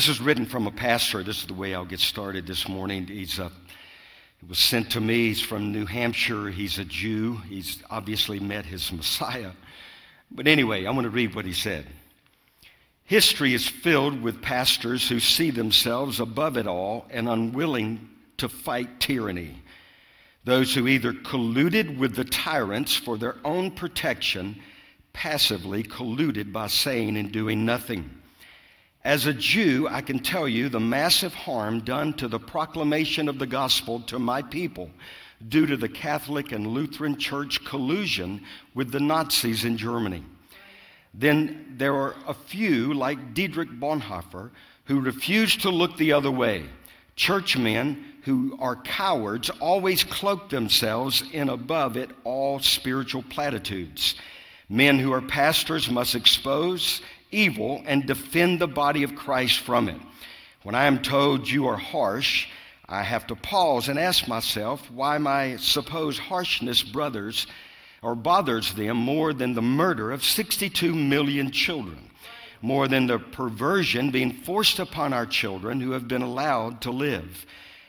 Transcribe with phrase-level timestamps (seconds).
[0.00, 1.22] This is written from a pastor.
[1.22, 3.06] This is the way I'll get started this morning.
[3.06, 3.50] He's uh,
[4.42, 5.28] it was sent to me.
[5.28, 6.48] He's from New Hampshire.
[6.48, 7.36] He's a Jew.
[7.48, 9.50] He's obviously met his Messiah.
[10.30, 11.84] But anyway, I want to read what he said.
[13.10, 19.00] History is filled with pastors who see themselves above it all and unwilling to fight
[19.00, 19.60] tyranny.
[20.44, 24.62] Those who either colluded with the tyrants for their own protection,
[25.12, 28.08] passively colluded by saying and doing nothing.
[29.02, 33.40] As a Jew, I can tell you the massive harm done to the proclamation of
[33.40, 34.88] the gospel to my people
[35.48, 38.42] due to the Catholic and Lutheran Church collusion
[38.72, 40.22] with the Nazis in Germany.
[41.12, 44.50] Then there are a few, like Dietrich Bonhoeffer,
[44.84, 46.66] who refuse to look the other way.
[47.16, 54.14] Churchmen who are cowards always cloak themselves in above it all spiritual platitudes.
[54.68, 60.00] Men who are pastors must expose evil and defend the body of Christ from it.
[60.62, 62.48] When I am told you are harsh,
[62.88, 67.46] I have to pause and ask myself why my supposed harshness brothers
[68.02, 72.10] or bothers them more than the murder of 62 million children,
[72.62, 77.46] more than the perversion being forced upon our children who have been allowed to live,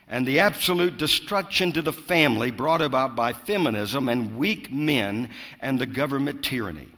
[0.07, 5.29] and the absolute destruction to the family brought about by feminism and weak men
[5.61, 6.89] and the government tyranny.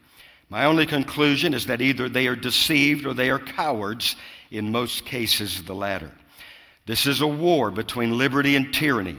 [0.50, 4.16] My only conclusion is that either they are deceived or they are cowards,
[4.52, 6.11] in most cases, the latter.
[6.86, 9.17] This is a war between liberty and tyranny.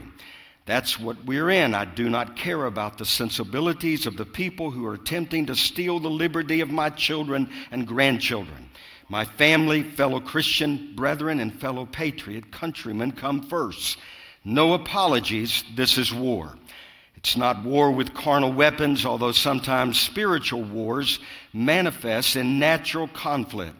[0.65, 1.75] That's what we're in.
[1.75, 5.99] I do not care about the sensibilities of the people who are attempting to steal
[5.99, 8.69] the liberty of my children and grandchildren.
[9.07, 13.99] My family, fellow Christian brethren, and fellow patriot countrymen come first.
[14.43, 15.63] No apologies.
[15.75, 16.57] This is war.
[17.15, 21.19] It's not war with carnal weapons, although sometimes spiritual wars
[21.53, 23.75] manifest in natural conflict.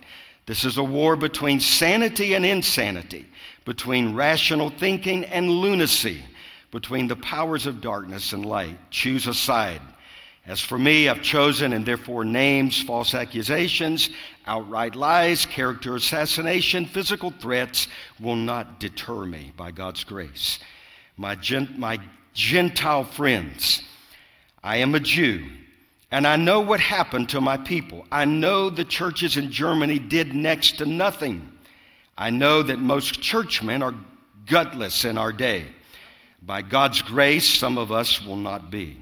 [0.45, 3.25] This is a war between sanity and insanity,
[3.65, 6.21] between rational thinking and lunacy
[6.75, 8.77] between the powers of darkness and light.
[8.91, 9.79] Choose a side.
[10.45, 14.09] As for me, I've chosen, and therefore names, false accusations,
[14.45, 17.87] outright lies, character assassination, physical threats
[18.19, 20.59] will not deter me by God's grace.
[21.15, 21.97] My, gent- my
[22.33, 23.81] Gentile friends,
[24.61, 25.47] I am a Jew,
[26.11, 28.05] and I know what happened to my people.
[28.11, 31.53] I know the churches in Germany did next to nothing.
[32.17, 33.95] I know that most churchmen are
[34.45, 35.67] gutless in our day.
[36.45, 38.97] By God's grace, some of us will not be.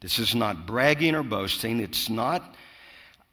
[0.00, 1.80] This is not bragging or boasting.
[1.80, 2.54] It's not,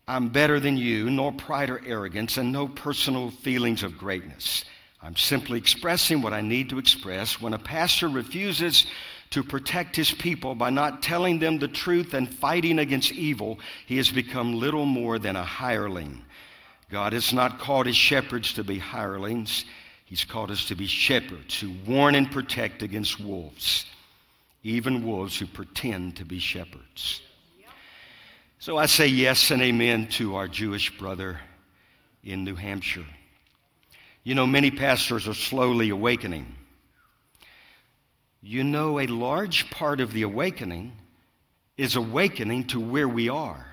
[0.07, 4.65] I'm better than you, nor pride or arrogance, and no personal feelings of greatness.
[5.03, 7.39] I'm simply expressing what I need to express.
[7.39, 8.87] When a pastor refuses
[9.29, 13.97] to protect his people by not telling them the truth and fighting against evil, he
[13.97, 16.23] has become little more than a hireling.
[16.89, 19.65] God has not called his shepherds to be hirelings.
[20.05, 23.85] He's called us to be shepherds who warn and protect against wolves,
[24.63, 27.21] even wolves who pretend to be shepherds.
[28.59, 31.39] So I say yes and amen to our Jewish brother
[32.23, 33.05] in New Hampshire.
[34.23, 36.55] You know, many pastors are slowly awakening.
[38.41, 40.93] You know, a large part of the awakening
[41.77, 43.65] is awakening to where we are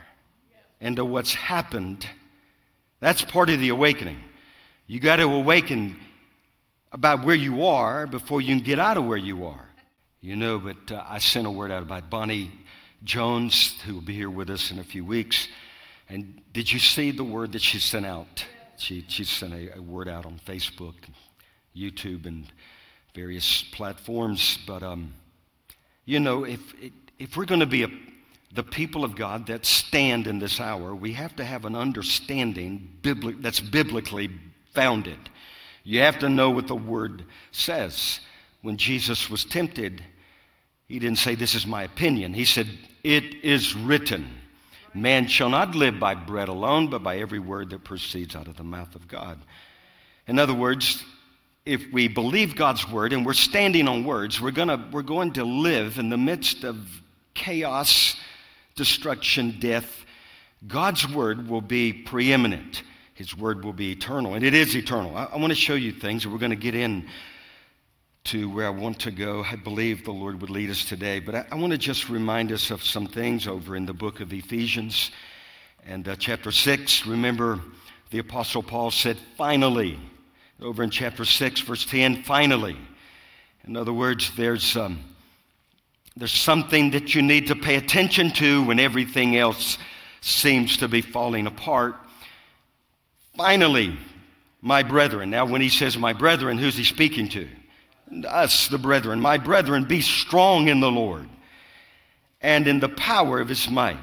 [0.80, 2.06] and to what's happened.
[3.00, 4.18] That's part of the awakening.
[4.86, 5.96] You got to awaken
[6.92, 9.68] about where you are before you can get out of where you are.
[10.20, 12.52] You know, but uh, I sent a word out about Bonnie
[13.02, 15.48] Jones, who will be here with us in a few weeks.
[16.08, 18.44] And did you see the word that she sent out?
[18.76, 20.94] She, she sent a, a word out on Facebook,
[21.74, 22.46] YouTube, and
[23.14, 24.58] various platforms.
[24.66, 25.14] But, um,
[26.04, 26.60] you know, if,
[27.18, 27.88] if we're going to be a,
[28.54, 32.98] the people of God that stand in this hour, we have to have an understanding
[33.02, 34.30] bibli- that's biblically
[34.72, 35.18] founded.
[35.84, 38.20] You have to know what the word says.
[38.62, 40.02] When Jesus was tempted,
[40.86, 42.34] he didn't say, This is my opinion.
[42.34, 42.68] He said,
[43.02, 44.28] It is written.
[44.94, 48.56] Man shall not live by bread alone, but by every word that proceeds out of
[48.56, 49.40] the mouth of God.
[50.28, 51.02] In other words,
[51.64, 55.44] if we believe God's word and we're standing on words, we're, gonna, we're going to
[55.44, 56.76] live in the midst of
[57.34, 58.16] chaos,
[58.74, 60.04] destruction, death.
[60.66, 62.82] God's word will be preeminent.
[63.22, 65.16] His word will be eternal, and it is eternal.
[65.16, 67.06] I, I want to show you things, and we're going to get in
[68.24, 69.44] to where I want to go.
[69.48, 72.50] I believe the Lord would lead us today, but I, I want to just remind
[72.50, 75.12] us of some things over in the book of Ephesians
[75.86, 77.06] and uh, chapter 6.
[77.06, 77.60] Remember,
[78.10, 80.00] the Apostle Paul said, finally,
[80.60, 82.76] over in chapter 6, verse 10, finally.
[83.68, 84.98] In other words, there's, um,
[86.16, 89.78] there's something that you need to pay attention to when everything else
[90.22, 91.94] seems to be falling apart.
[93.36, 93.98] Finally,
[94.60, 95.30] my brethren.
[95.30, 97.48] Now, when he says my brethren, who's he speaking to?
[98.28, 99.20] Us, the brethren.
[99.20, 101.28] My brethren, be strong in the Lord
[102.40, 103.98] and in the power of his might.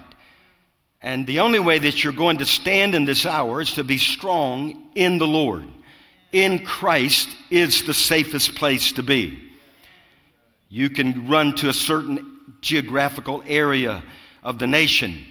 [1.01, 3.97] And the only way that you're going to stand in this hour is to be
[3.97, 5.65] strong in the Lord.
[6.31, 9.39] In Christ is the safest place to be.
[10.67, 14.03] You can run to a certain geographical area
[14.43, 15.25] of the nation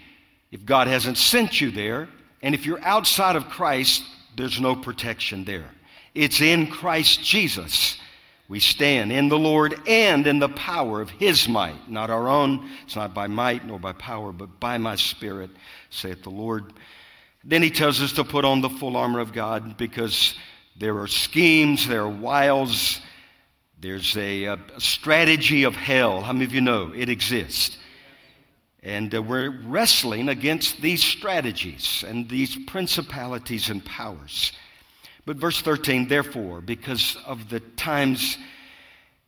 [0.51, 2.09] if God hasn't sent you there.
[2.43, 4.03] And if you're outside of Christ,
[4.37, 5.71] there's no protection there.
[6.15, 7.99] It's in Christ Jesus.
[8.49, 12.71] We stand in the Lord and in the power of His might, not our own.
[12.85, 15.51] It's not by might nor by power, but by my Spirit,
[15.91, 16.73] saith the Lord.
[17.45, 20.35] Then He tells us to put on the full armor of God because
[20.77, 23.01] there are schemes, there are wiles,
[23.81, 26.23] there's a, a strategy of hell.
[26.23, 27.77] How many of you know it exists?
[28.89, 34.53] And uh, we're wrestling against these strategies and these principalities and powers.
[35.27, 38.39] But verse 13, therefore, because of the times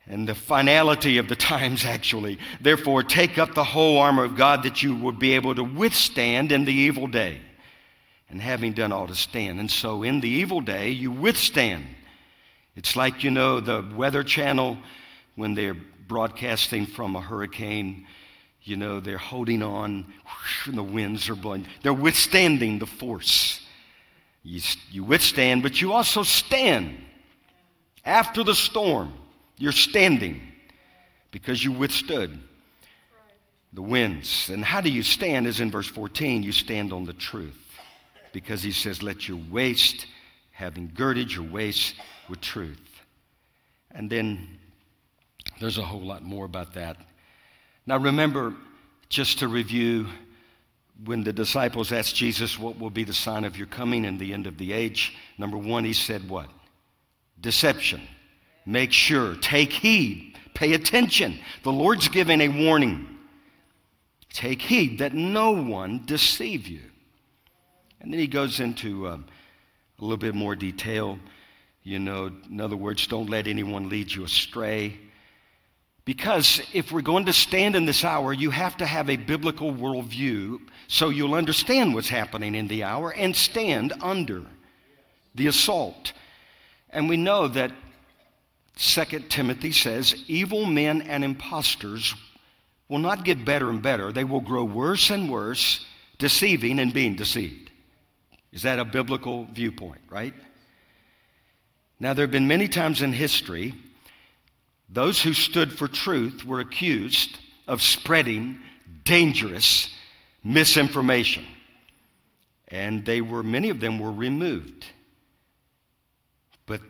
[0.07, 4.63] and the finality of the times, actually, therefore, take up the whole armor of God
[4.63, 7.43] that you will be able to withstand in the evil day.
[8.31, 9.61] And having done all to stand.
[9.61, 11.85] And so, in the evil day, you withstand.
[12.77, 14.79] It's like, you know, the Weather Channel
[15.35, 15.77] when they're
[16.09, 18.07] broadcasting from a hurricane
[18.63, 20.07] you know, they're holding on,
[20.67, 21.67] and the winds are blowing.
[21.83, 23.61] They're withstanding the force.
[24.43, 24.61] You,
[24.91, 26.99] you withstand, but you also stand.
[28.05, 29.13] After the storm,
[29.59, 30.41] you're standing
[31.31, 32.39] because you withstood
[33.73, 34.51] the winds.
[34.51, 35.47] And how do you stand?
[35.47, 37.57] Is in verse 14, you stand on the truth.
[38.33, 40.07] Because he says, Let your waist,
[40.53, 41.95] having girded your waist
[42.29, 42.79] with truth.
[43.91, 44.59] And then
[45.61, 46.97] there's a whole lot more about that
[47.91, 48.55] now, remember,
[49.09, 50.07] just to review,
[51.05, 54.33] when the disciples asked Jesus, What will be the sign of your coming and the
[54.33, 55.17] end of the age?
[55.39, 56.49] Number one, he said, What?
[57.41, 58.01] Deception.
[58.65, 61.41] Make sure, take heed, pay attention.
[61.65, 63.09] The Lord's giving a warning.
[64.33, 66.83] Take heed that no one deceive you.
[68.01, 69.27] And then he goes into um,
[69.99, 71.19] a little bit more detail.
[71.83, 74.97] You know, in other words, don't let anyone lead you astray.
[76.05, 79.73] Because if we're going to stand in this hour, you have to have a biblical
[79.73, 80.59] worldview
[80.89, 84.45] so you'll understand what's happening in the hour and stand under
[85.35, 86.13] the assault.
[86.91, 87.71] And we know that
[88.77, 92.15] 2 Timothy says evil men and impostors
[92.89, 95.87] will not get better and better, they will grow worse and worse,
[96.19, 97.71] deceiving and being deceived.
[98.53, 100.35] Is that a biblical viewpoint, right?
[102.01, 103.75] Now, there have been many times in history
[104.93, 107.39] those who stood for truth were accused
[107.69, 108.59] of spreading
[109.05, 109.95] dangerous
[110.43, 111.45] misinformation.
[112.69, 114.85] And they were, many of them were removed.
[116.67, 116.81] But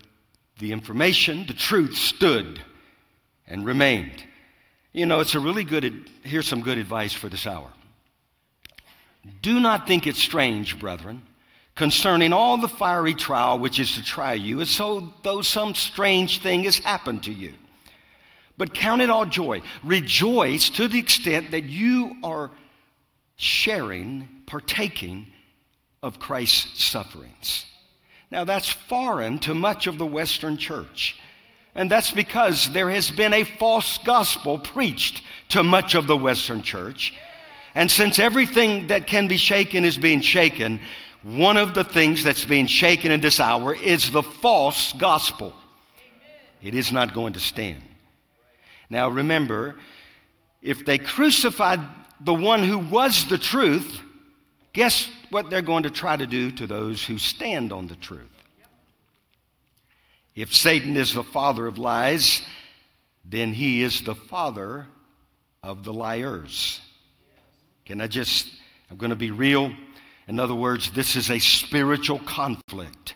[0.58, 2.62] the information, the truth stood
[3.46, 4.24] and remained.
[4.92, 7.70] You know, it's a really good, here's some good advice for this hour.
[9.42, 11.22] Do not think it strange, brethren,
[11.74, 16.40] concerning all the fiery trial which is to try you, as so though some strange
[16.40, 17.52] thing has happened to you
[18.60, 19.62] but count it all joy.
[19.82, 22.50] Rejoice to the extent that you are
[23.36, 25.28] sharing, partaking
[26.02, 27.64] of Christ's sufferings.
[28.30, 31.18] Now, that's foreign to much of the Western church.
[31.74, 36.60] And that's because there has been a false gospel preached to much of the Western
[36.60, 37.14] church.
[37.74, 40.80] And since everything that can be shaken is being shaken,
[41.22, 45.54] one of the things that's being shaken in this hour is the false gospel.
[46.60, 47.84] It is not going to stand.
[48.90, 49.76] Now remember,
[50.60, 51.80] if they crucified
[52.20, 54.00] the one who was the truth,
[54.72, 58.26] guess what they're going to try to do to those who stand on the truth?
[60.34, 62.42] If Satan is the father of lies,
[63.24, 64.86] then he is the father
[65.62, 66.80] of the liars.
[67.84, 68.48] Can I just,
[68.90, 69.72] I'm going to be real.
[70.28, 73.14] In other words, this is a spiritual conflict.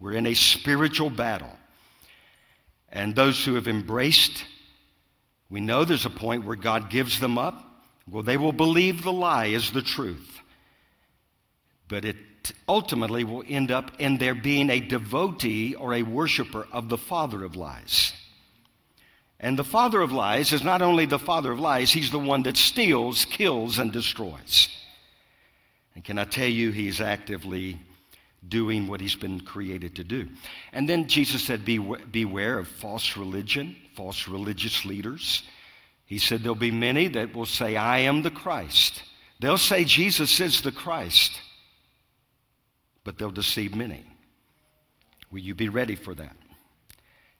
[0.00, 1.56] We're in a spiritual battle.
[2.90, 4.44] And those who have embraced
[5.52, 7.62] we know there's a point where God gives them up.
[8.10, 10.40] Well, they will believe the lie is the truth.
[11.88, 12.16] But it
[12.66, 17.44] ultimately will end up in their being a devotee or a worshiper of the father
[17.44, 18.14] of lies.
[19.38, 22.44] And the father of lies is not only the father of lies, he's the one
[22.44, 24.70] that steals, kills, and destroys.
[25.94, 27.78] And can I tell you, he's actively
[28.48, 30.28] doing what he's been created to do.
[30.72, 35.42] And then Jesus said, Be, Beware of false religion, false religious leaders.
[36.06, 39.02] He said, There'll be many that will say, I am the Christ.
[39.40, 41.32] They'll say Jesus is the Christ,
[43.04, 44.04] but they'll deceive many.
[45.30, 46.36] Will you be ready for that?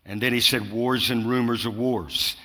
[0.04, 2.37] And then he said, Wars and rumors of wars.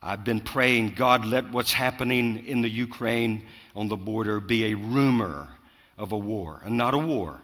[0.00, 4.74] I've been praying, God, let what's happening in the Ukraine on the border be a
[4.74, 5.48] rumor
[5.96, 7.40] of a war and not a war.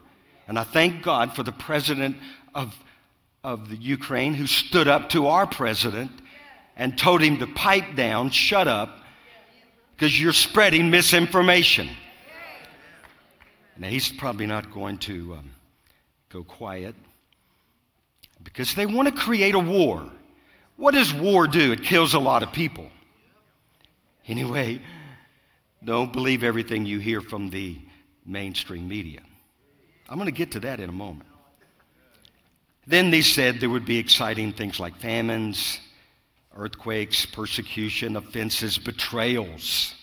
[0.47, 2.17] And I thank God for the president
[2.55, 2.75] of,
[3.43, 6.11] of the Ukraine who stood up to our president
[6.77, 8.99] and told him to pipe down, shut up,
[9.97, 11.89] because you're spreading misinformation.
[13.77, 15.51] Now, he's probably not going to um,
[16.31, 16.95] go quiet
[18.43, 20.09] because they want to create a war.
[20.77, 21.73] What does war do?
[21.73, 22.89] It kills a lot of people.
[24.27, 24.81] Anyway,
[25.83, 27.79] don't believe everything you hear from the
[28.25, 29.21] mainstream media.
[30.09, 31.29] I'm going to get to that in a moment.
[32.87, 35.81] Then they said there would be exciting things like famines,
[36.55, 39.95] earthquakes, persecution, offenses, betrayals.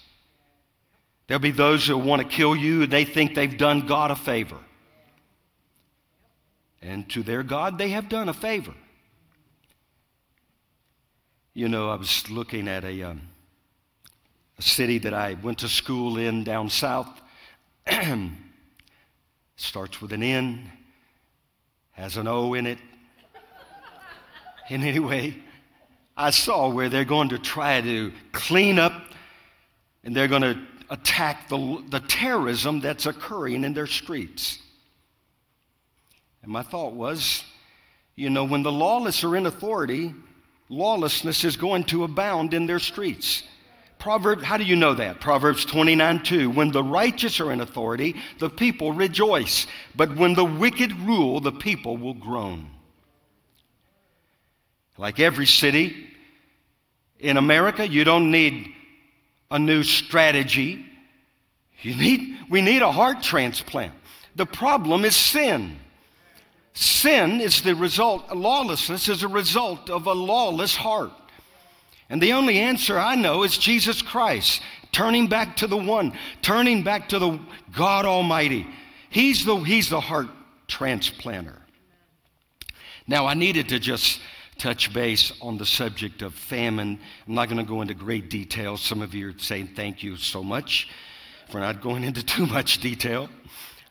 [1.27, 4.57] There'll be those who want to kill you, they think they've done God a favor.
[6.81, 8.73] And to their God, they have done a favor.
[11.53, 13.21] You know, I was looking at a, um,
[14.57, 17.21] a city that I went to school in down south.
[19.55, 20.71] Starts with an N,
[21.91, 22.77] has an O in it.
[24.69, 25.35] And anyway,
[26.15, 28.93] I saw where they're going to try to clean up
[30.03, 30.57] and they're going to
[30.89, 34.59] attack the, the terrorism that's occurring in their streets.
[36.43, 37.43] And my thought was,
[38.15, 40.13] you know, when the lawless are in authority,
[40.69, 43.43] lawlessness is going to abound in their streets.
[44.01, 45.21] Proverbs, how do you know that?
[45.21, 46.49] Proverbs 29 2.
[46.49, 49.67] When the righteous are in authority, the people rejoice.
[49.95, 52.71] But when the wicked rule, the people will groan.
[54.97, 56.09] Like every city
[57.19, 58.73] in America, you don't need
[59.51, 60.83] a new strategy.
[61.83, 63.93] You need, we need a heart transplant.
[64.35, 65.77] The problem is sin.
[66.73, 71.11] Sin is the result, lawlessness is a result of a lawless heart.
[72.11, 76.83] And the only answer I know is Jesus Christ, turning back to the one, turning
[76.83, 77.39] back to the
[77.71, 78.67] God Almighty.
[79.09, 80.27] He's the, he's the heart
[80.67, 81.55] transplanter.
[83.07, 84.19] Now, I needed to just
[84.57, 86.99] touch base on the subject of famine.
[87.25, 88.75] I'm not going to go into great detail.
[88.75, 90.89] Some of you are saying thank you so much
[91.49, 93.29] for not going into too much detail.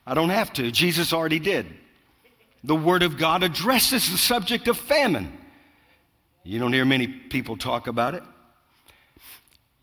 [0.07, 0.71] I don't have to.
[0.71, 1.67] Jesus already did
[2.63, 5.39] the Word of God addresses the subject of famine.
[6.43, 8.23] You don't hear many people talk about it.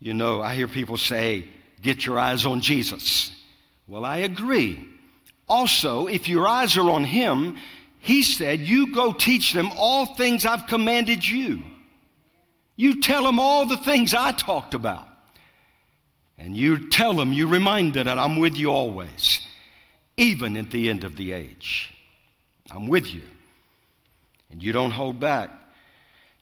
[0.00, 1.48] You know, I hear people say,
[1.82, 3.32] get your eyes on Jesus.
[3.86, 4.86] Well, I agree.
[5.48, 7.56] Also, if your eyes are on Him,
[7.98, 11.62] He said, You go teach them all things I've commanded you.
[12.76, 15.08] You tell them all the things I talked about.
[16.36, 19.40] And you tell them, you remind them that I'm with you always,
[20.16, 21.92] even at the end of the age.
[22.70, 23.22] I'm with you.
[24.50, 25.50] And you don't hold back.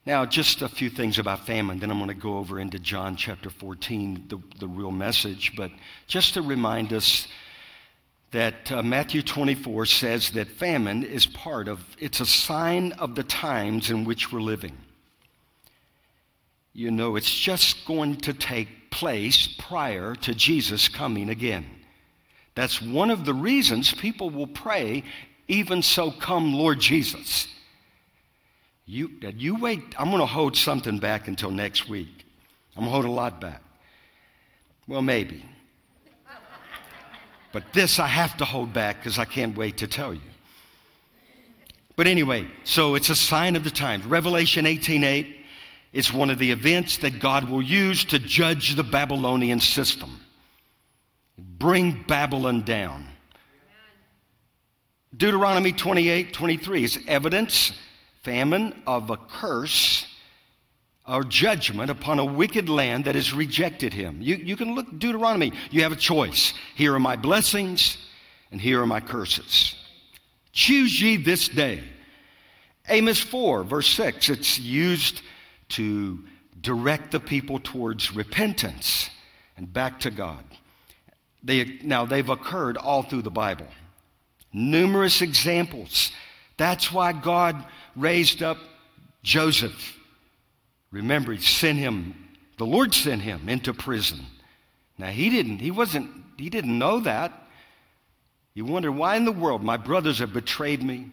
[0.07, 3.17] Now, just a few things about famine, then I'm going to go over into John
[3.17, 5.57] chapter 14, the, the real message.
[5.57, 5.73] But
[6.07, 7.27] just to remind us
[8.31, 13.25] that uh, Matthew 24 says that famine is part of, it's a sign of the
[13.25, 14.77] times in which we're living.
[16.73, 21.67] You know, it's just going to take place prior to Jesus coming again.
[22.55, 25.03] That's one of the reasons people will pray
[25.49, 27.49] even so, come, Lord Jesus.
[28.87, 29.83] You, you wait.
[29.99, 32.25] I'm going to hold something back until next week.
[32.77, 33.63] I'm going to hold a lot back.
[34.87, 35.45] Well, maybe.
[37.53, 40.21] But this I have to hold back because I can't wait to tell you.
[41.97, 44.05] But anyway, so it's a sign of the times.
[44.05, 45.35] Revelation 18:8
[45.95, 50.21] is one of the events that God will use to judge the Babylonian system.
[51.39, 53.09] Bring Babylon down.
[55.17, 57.73] Deuteronomy 28 23 is evidence,
[58.27, 60.05] famine of a curse
[61.07, 64.21] or judgment upon a wicked land that has rejected him.
[64.21, 66.53] You, you can look Deuteronomy, you have a choice.
[66.75, 67.99] Here are my blessings,
[68.51, 69.77] and here are my curses.
[70.51, 71.85] Choose ye this day.
[72.89, 75.23] Amos 4, verse 6, it's used
[75.69, 76.19] to
[76.61, 79.09] direct the people towards repentance
[79.57, 80.43] and back to God.
[81.45, 83.69] They, now, they've occurred all through the Bible.
[84.53, 86.11] Numerous examples.
[86.57, 88.59] That's why God raised up
[89.23, 89.99] Joseph.
[90.91, 92.15] Remember, he sent him,
[92.59, 94.21] the Lord sent him into prison.
[94.99, 97.33] Now he didn't, he wasn't, he didn't know that.
[98.55, 101.11] You wonder why in the world my brothers have betrayed me,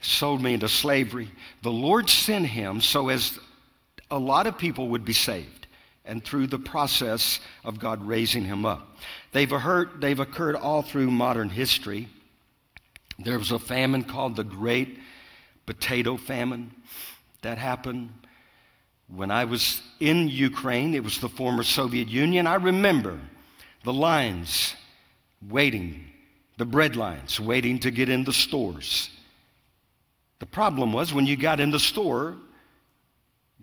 [0.00, 1.30] sold me into slavery.
[1.62, 3.38] The Lord sent him so as
[4.10, 5.66] a lot of people would be saved
[6.06, 8.96] and through the process of God raising him up.
[9.32, 12.08] They've occurred, they've occurred all through modern history.
[13.18, 14.98] There was a famine called the Great
[15.66, 16.74] Potato Famine
[17.42, 18.10] that happened
[19.08, 20.94] when I was in Ukraine.
[20.94, 22.46] It was the former Soviet Union.
[22.46, 23.18] I remember
[23.84, 24.74] the lines
[25.48, 26.06] waiting,
[26.56, 29.10] the bread lines waiting to get in the stores.
[30.40, 32.36] The problem was when you got in the store,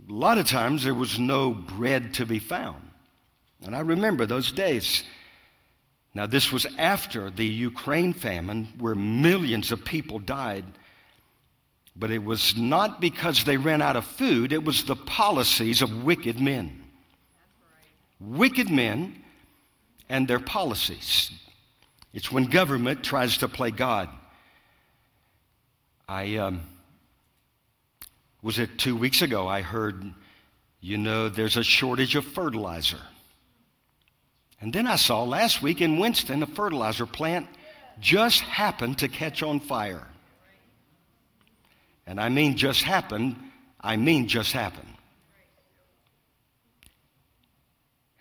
[0.10, 2.81] a lot of times there was no bread to be found.
[3.63, 5.03] And I remember those days.
[6.13, 10.65] Now, this was after the Ukraine famine where millions of people died.
[11.96, 16.03] But it was not because they ran out of food, it was the policies of
[16.03, 16.84] wicked men.
[18.20, 19.24] Wicked men
[20.10, 21.32] and their policies.
[22.13, 24.10] It's when government tries to play God.
[26.08, 26.62] I um,
[28.41, 29.48] was it two weeks ago?
[29.48, 30.03] I heard,
[30.82, 33.00] you know, there's a shortage of fertilizer.
[34.62, 37.48] And then I saw last week in Winston a fertilizer plant
[38.00, 40.08] just happened to catch on fire.
[42.06, 43.38] And I mean just happened,
[43.80, 44.88] I mean just happened.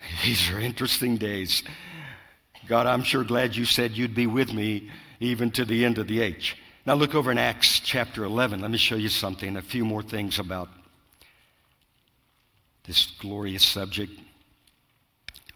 [0.24, 1.62] These are interesting days.
[2.66, 6.08] God, I'm sure glad you said you'd be with me even to the end of
[6.08, 6.56] the age.
[6.86, 8.60] Now look over in Acts chapter 11.
[8.60, 10.70] Let me show you something, a few more things about
[12.84, 14.12] this glorious subject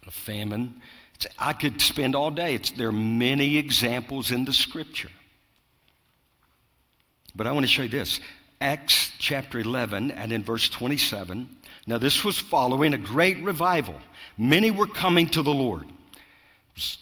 [0.05, 0.81] of famine.
[1.15, 2.55] It's, I could spend all day.
[2.55, 5.09] It's, there are many examples in the scripture.
[7.35, 8.19] But I want to show you this.
[8.61, 11.49] Acts chapter 11 and in verse 27.
[11.87, 13.95] Now, this was following a great revival.
[14.37, 15.85] Many were coming to the Lord.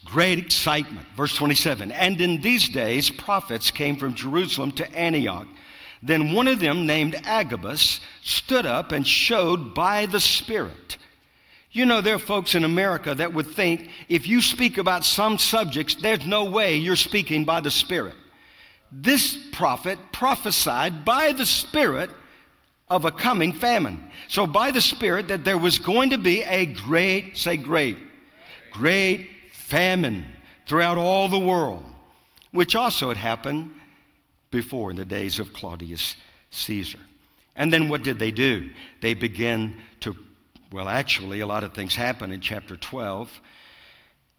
[0.06, 1.08] Great excitement.
[1.16, 5.48] Verse 27 And in these days, prophets came from Jerusalem to Antioch.
[6.02, 10.98] Then one of them, named Agabus, stood up and showed by the Spirit.
[11.74, 15.40] You know, there are folks in America that would think if you speak about some
[15.40, 18.14] subjects, there's no way you're speaking by the Spirit.
[18.92, 22.12] This prophet prophesied by the Spirit
[22.90, 24.04] of a coming famine.
[24.28, 27.98] So, by the Spirit, that there was going to be a great, say great,
[28.72, 30.26] great famine
[30.68, 31.84] throughout all the world,
[32.52, 33.72] which also had happened
[34.52, 36.16] before in the days of Claudius
[36.52, 37.00] Caesar.
[37.56, 38.70] And then what did they do?
[39.02, 40.16] They began to,
[40.74, 43.30] well, actually, a lot of things happen in chapter 12.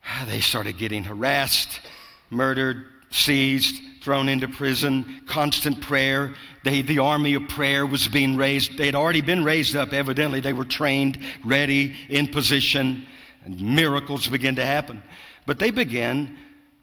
[0.27, 1.81] They started getting harassed,
[2.29, 6.35] murdered, seized, thrown into prison, constant prayer.
[6.65, 8.77] They, the army of prayer was being raised.
[8.77, 10.41] They had already been raised up, evidently.
[10.41, 13.07] They were trained, ready, in position,
[13.45, 15.05] and miracles began to happen.
[15.47, 16.37] But they began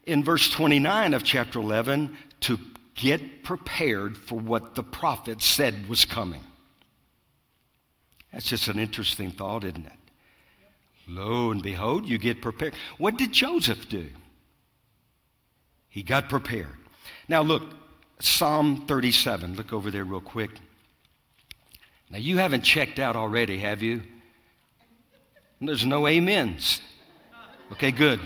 [0.04, 2.58] in verse 29 of chapter 11 to
[2.94, 6.40] get prepared for what the prophet said was coming.
[8.32, 9.92] That's just an interesting thought, isn't it?
[11.06, 12.74] Lo and behold, you get prepared.
[12.98, 14.08] What did Joseph do?
[15.88, 16.78] He got prepared.
[17.28, 17.62] Now, look,
[18.20, 19.56] Psalm 37.
[19.56, 20.50] Look over there real quick.
[22.10, 24.02] Now, you haven't checked out already, have you?
[25.60, 26.80] There's no amens.
[27.72, 28.20] Okay, good.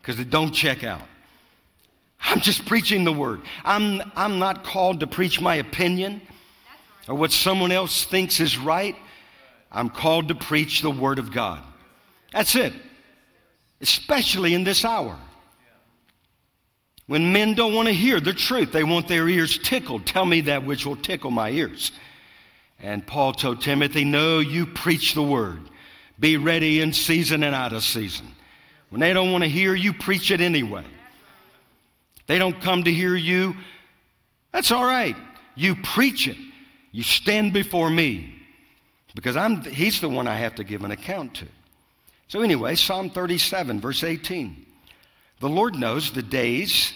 [0.00, 1.02] Because they don't check out.
[2.20, 3.42] I'm just preaching the word.
[3.64, 6.20] I'm, I'm not called to preach my opinion
[7.06, 8.96] or what someone else thinks is right.
[9.70, 11.62] I'm called to preach the word of God.
[12.32, 12.72] That's it.
[13.80, 15.16] Especially in this hour.
[17.06, 20.06] When men don't want to hear the truth, they want their ears tickled.
[20.06, 21.92] Tell me that which will tickle my ears.
[22.80, 25.60] And Paul told Timothy, No, you preach the word.
[26.20, 28.26] Be ready in season and out of season.
[28.90, 30.84] When they don't want to hear you, preach it anyway.
[32.26, 33.56] They don't come to hear you,
[34.52, 35.16] that's all right.
[35.54, 36.36] You preach it.
[36.90, 38.37] You stand before me
[39.18, 41.46] because I'm, he's the one I have to give an account to.
[42.28, 44.64] So, anyway, Psalm 37, verse 18.
[45.40, 46.92] The Lord knows the days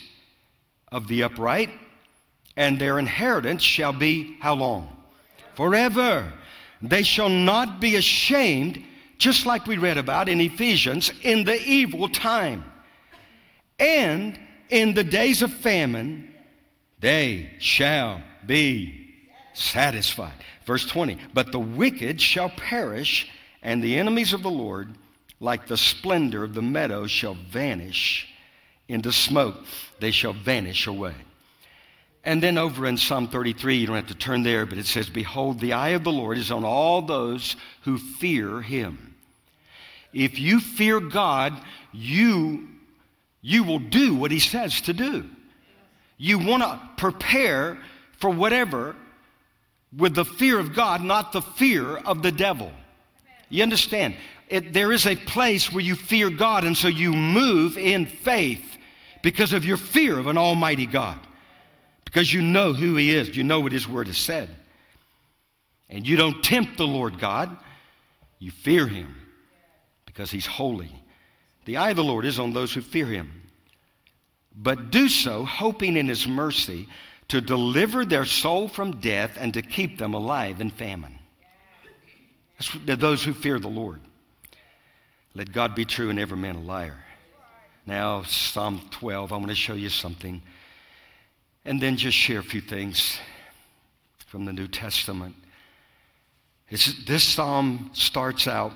[0.93, 1.71] of the upright,
[2.57, 4.97] and their inheritance shall be how long?
[5.55, 6.33] Forever.
[6.81, 8.85] They shall not be ashamed
[9.19, 12.63] just like we read about in Ephesians, in the evil time.
[13.81, 16.33] And in the days of famine,
[17.01, 19.02] they shall be
[19.55, 20.35] satisfied.
[20.65, 23.31] Verse 20, but the wicked shall perish,
[23.63, 24.95] and the enemies of the Lord,
[25.41, 28.29] like the splendor of the meadow, shall vanish
[28.89, 29.65] into smoke.
[30.01, 31.15] They shall vanish away.
[32.25, 35.11] And then over in Psalm 33, you don't have to turn there, but it says,
[35.11, 39.13] Behold, the eye of the Lord is on all those who fear him
[40.13, 41.59] if you fear God,
[41.93, 42.69] you
[43.45, 45.29] you will do what he says to do.
[46.17, 47.77] You want to prepare
[48.19, 48.95] for whatever
[49.97, 52.73] with the fear of God, not the fear of the devil.
[53.49, 54.17] You understand?
[54.49, 58.65] It, there is a place where you fear God, and so you move in faith
[59.23, 61.19] because of your fear of an almighty God.
[62.05, 64.49] Because you know who he is, you know what his word has said.
[65.89, 67.57] And you don't tempt the Lord God,
[68.39, 69.15] you fear him
[70.07, 70.91] because he's holy.
[71.65, 73.43] The eye of the Lord is on those who fear him.
[74.55, 76.89] But do so, hoping in his mercy
[77.33, 81.19] to deliver their soul from death and to keep them alive in famine.
[82.85, 84.03] That's those who fear the Lord.
[85.35, 86.99] Let God be true and every man a liar.
[87.87, 90.43] Now, Psalm 12, I want to show you something.
[91.65, 93.19] And then just share a few things
[94.27, 95.35] from the New Testament.
[96.69, 98.75] It's, this psalm starts out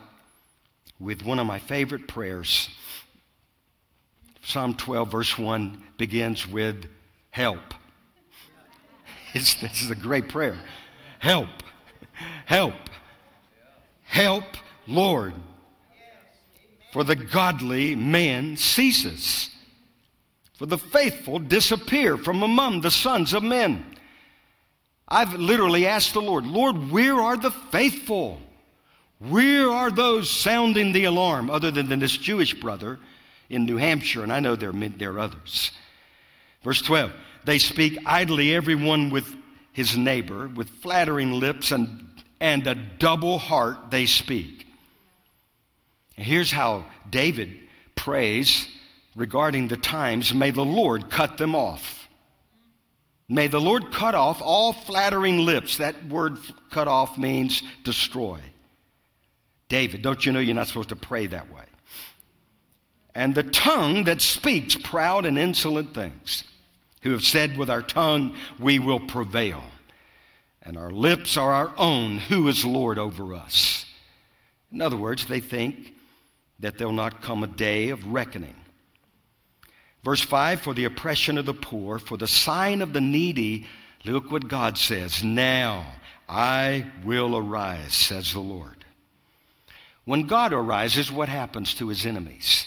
[0.99, 2.71] with one of my favorite prayers.
[4.42, 6.87] Psalm 12, verse 1 begins with
[7.33, 7.75] help.
[9.37, 10.57] It's, this is a great prayer.
[11.18, 11.51] Help,
[12.46, 12.72] help,
[14.05, 14.44] help,
[14.87, 15.35] Lord.
[16.94, 19.51] For the godly man ceases,
[20.55, 23.85] for the faithful disappear from among the sons of men.
[25.07, 28.40] I've literally asked the Lord, Lord, where are the faithful?
[29.18, 32.99] Where are those sounding the alarm other than this Jewish brother
[33.51, 34.22] in New Hampshire?
[34.22, 35.72] And I know there, there are others.
[36.62, 37.12] Verse 12
[37.46, 39.32] They speak idly, everyone with
[39.72, 42.09] his neighbor, with flattering lips and,
[42.40, 44.66] and a double heart they speak.
[46.16, 47.56] And here's how David
[47.94, 48.66] prays
[49.14, 52.09] regarding the times may the Lord cut them off.
[53.28, 55.76] May the Lord cut off all flattering lips.
[55.76, 56.38] That word
[56.70, 58.40] cut off means destroy.
[59.68, 61.64] David, don't you know you're not supposed to pray that way?
[63.14, 66.42] And the tongue that speaks proud and insolent things,
[67.07, 69.62] who have said with our tongue, we will prevail.
[70.61, 73.87] And our lips are our own, who is Lord over us?
[74.73, 75.95] In other words, they think
[76.59, 78.57] that there'll not come a day of reckoning.
[80.03, 83.66] Verse 5 For the oppression of the poor, for the sign of the needy,
[84.05, 85.23] look what God says.
[85.23, 85.87] Now
[86.29, 88.85] I will arise, says the Lord.
[90.07, 92.66] When God arises, what happens to his enemies?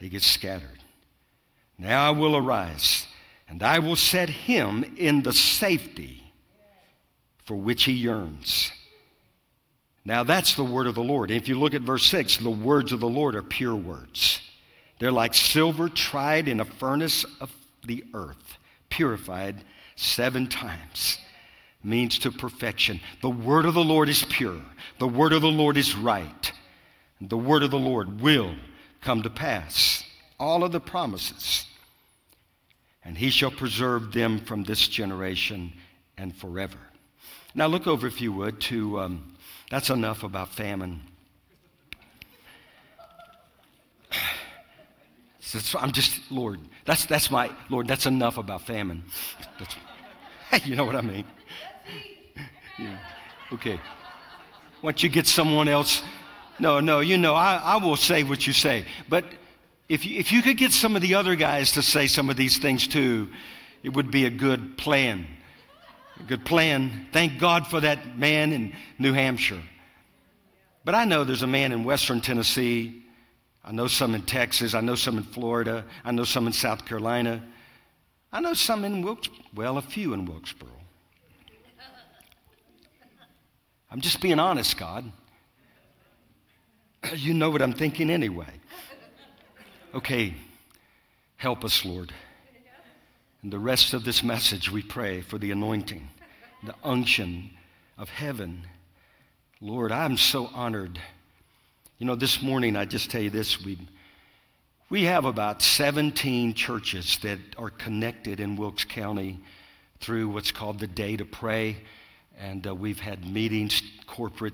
[0.00, 0.75] They get scattered.
[1.78, 3.06] Now I will arise,
[3.48, 6.32] and I will set him in the safety
[7.44, 8.72] for which he yearns.
[10.04, 11.30] Now that's the word of the Lord.
[11.30, 14.40] If you look at verse 6, the words of the Lord are pure words.
[14.98, 17.52] They're like silver tried in a furnace of
[17.84, 18.56] the earth,
[18.88, 19.64] purified
[19.96, 21.18] seven times
[21.86, 23.00] means to perfection.
[23.22, 24.60] The word of the Lord is pure.
[24.98, 26.52] The word of the Lord is right.
[27.20, 28.54] The word of the Lord will
[29.00, 30.02] come to pass.
[30.38, 31.66] All of the promises.
[33.04, 35.72] And he shall preserve them from this generation
[36.18, 36.78] and forever.
[37.54, 39.36] Now, look over, if you would, to um,
[39.70, 41.00] that's enough about famine.
[45.78, 49.04] I'm just, Lord, that's, that's my, Lord, that's enough about famine.
[50.64, 51.24] You know what I mean?
[52.78, 52.98] Yeah.
[53.52, 53.80] Okay.
[54.82, 56.02] Once you get someone else,
[56.58, 58.84] no, no, you know, I, I will say what you say.
[59.08, 59.24] But
[59.88, 62.36] if you, if you could get some of the other guys to say some of
[62.36, 63.28] these things too,
[63.82, 65.26] it would be a good plan.
[66.18, 67.06] A good plan.
[67.12, 69.62] Thank God for that man in New Hampshire.
[70.84, 73.02] But I know there's a man in Western Tennessee.
[73.64, 74.74] I know some in Texas.
[74.74, 75.84] I know some in Florida.
[76.04, 77.42] I know some in South Carolina.
[78.32, 79.16] I know some in
[79.54, 80.70] well, a few in Wilkesboro.
[83.90, 85.10] I'm just being honest, God.
[87.14, 88.52] You know what I'm thinking anyway.
[89.96, 90.34] Okay,
[91.38, 92.12] help us, Lord.
[93.42, 96.10] And the rest of this message, we pray for the anointing,
[96.62, 97.48] the unction
[97.96, 98.66] of heaven.
[99.58, 101.00] Lord, I'm so honored.
[101.98, 103.78] You know, this morning, I just tell you this we,
[104.90, 109.38] we have about 17 churches that are connected in Wilkes County
[110.00, 111.78] through what's called the Day to Pray.
[112.38, 114.52] And uh, we've had meetings, corporate,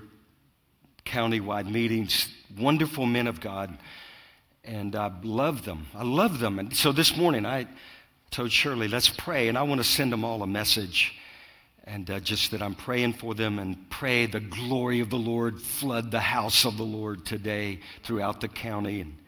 [1.05, 3.77] countywide meetings, wonderful men of God.
[4.65, 5.87] And I love them.
[5.95, 6.59] I love them.
[6.59, 7.67] And so this morning I
[8.31, 9.49] told Shirley, let's pray.
[9.49, 11.17] And I want to send them all a message.
[11.85, 15.61] And uh, just that I'm praying for them and pray the glory of the Lord
[15.61, 19.01] flood the house of the Lord today throughout the county.
[19.01, 19.19] And,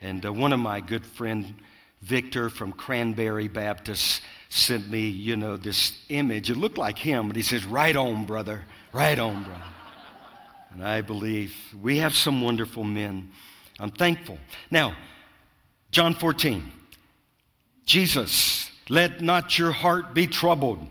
[0.00, 1.54] and uh, one of my good friend,
[2.00, 6.50] Victor from Cranberry Baptist, sent me, you know, this image.
[6.50, 8.62] It looked like him, but he says, Right on, brother.
[8.90, 9.62] Right on, brother.
[10.72, 13.30] And I believe we have some wonderful men.
[13.78, 14.38] I'm thankful.
[14.70, 14.96] Now,
[15.90, 16.72] John 14.
[17.86, 20.86] Jesus, let not your heart be troubled.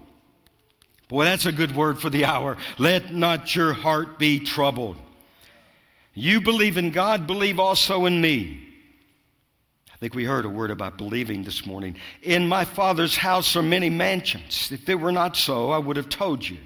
[1.07, 2.57] Boy, that's a good word for the hour.
[2.77, 4.97] Let not your heart be troubled.
[6.13, 8.59] You believe in God, believe also in me.
[9.91, 11.95] I think we heard a word about believing this morning.
[12.21, 14.71] In my Father's house are many mansions.
[14.71, 16.57] If it were not so, I would have told you.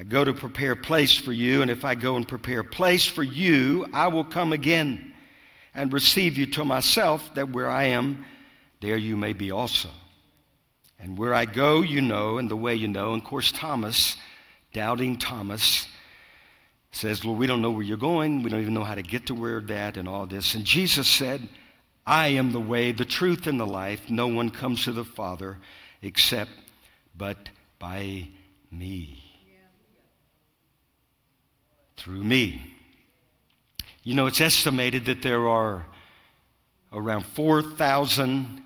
[0.00, 2.64] I go to prepare a place for you, and if I go and prepare a
[2.64, 5.12] place for you, I will come again
[5.74, 8.24] and receive you to myself, that where I am,
[8.80, 9.90] there you may be also.
[10.98, 13.12] And where I go, you know, and the way you know.
[13.12, 14.16] And of course, Thomas,
[14.72, 15.86] doubting Thomas,
[16.92, 18.42] says, Well, we don't know where you're going.
[18.42, 20.54] We don't even know how to get to where that and all this.
[20.54, 21.46] And Jesus said,
[22.06, 24.08] I am the way, the truth, and the life.
[24.08, 25.58] No one comes to the Father
[26.00, 26.52] except
[27.14, 28.28] but by
[28.70, 29.29] me.
[32.00, 32.62] Through me.
[34.04, 35.84] You know, it's estimated that there are
[36.94, 38.62] around 4,000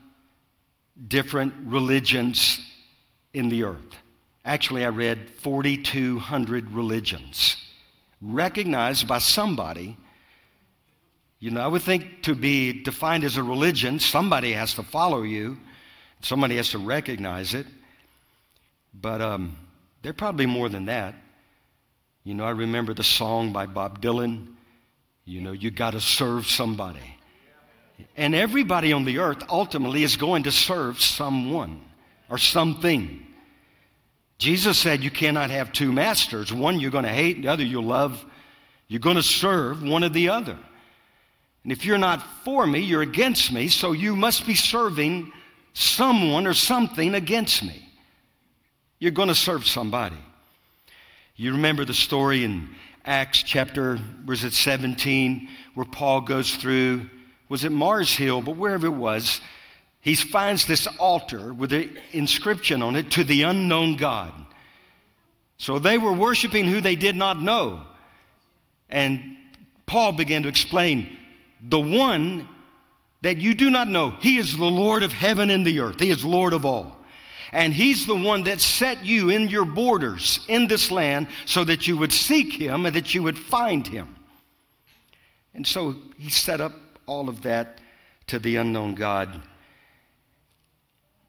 [1.08, 2.60] different religions
[3.32, 3.96] in the earth.
[4.44, 7.56] Actually, I read 4,200 religions
[8.22, 9.96] recognized by somebody.
[11.40, 15.22] You know, I would think to be defined as a religion, somebody has to follow
[15.22, 15.58] you,
[16.22, 17.66] somebody has to recognize it.
[18.94, 19.56] But um,
[20.02, 21.16] they're probably more than that.
[22.24, 24.46] You know, I remember the song by Bob Dylan,
[25.26, 27.16] you know, you got to serve somebody.
[28.16, 31.82] And everybody on the earth ultimately is going to serve someone
[32.30, 33.26] or something.
[34.38, 36.52] Jesus said you cannot have two masters.
[36.52, 38.24] One you're going to hate, the other you'll love.
[38.88, 40.58] You're going to serve one or the other.
[41.62, 45.30] And if you're not for me, you're against me, so you must be serving
[45.72, 47.88] someone or something against me.
[48.98, 50.16] You're going to serve somebody.
[51.36, 52.68] You remember the story in
[53.04, 57.10] Acts chapter, was it 17, where Paul goes through,
[57.48, 59.40] was it Mars Hill, but wherever it was,
[60.00, 64.32] he finds this altar with an inscription on it to the unknown God.
[65.58, 67.82] So they were worshiping who they did not know.
[68.88, 69.36] And
[69.86, 71.18] Paul began to explain
[71.60, 72.48] the one
[73.22, 76.10] that you do not know, he is the Lord of heaven and the earth, he
[76.10, 77.03] is Lord of all.
[77.54, 81.86] And he's the one that set you in your borders in this land so that
[81.86, 84.16] you would seek him and that you would find him.
[85.54, 86.72] And so he set up
[87.06, 87.78] all of that
[88.26, 89.40] to the unknown God.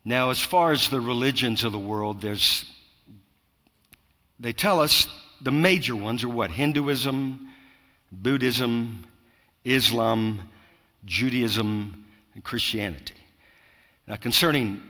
[0.03, 2.65] Now, as far as the religions of the world, there's
[4.39, 5.07] they tell us
[5.41, 6.49] the major ones are what?
[6.49, 7.49] Hinduism,
[8.11, 9.05] Buddhism,
[9.63, 10.49] Islam,
[11.05, 13.13] Judaism, and Christianity.
[14.07, 14.81] Now, concerning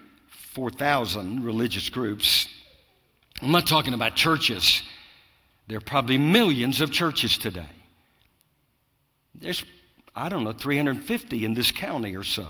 [0.56, 2.48] 4,000 religious groups,
[3.42, 4.82] I'm not talking about churches.
[5.68, 7.68] There are probably millions of churches today.
[9.36, 9.66] There's,
[10.16, 12.48] I don't know, 350 in this county or so.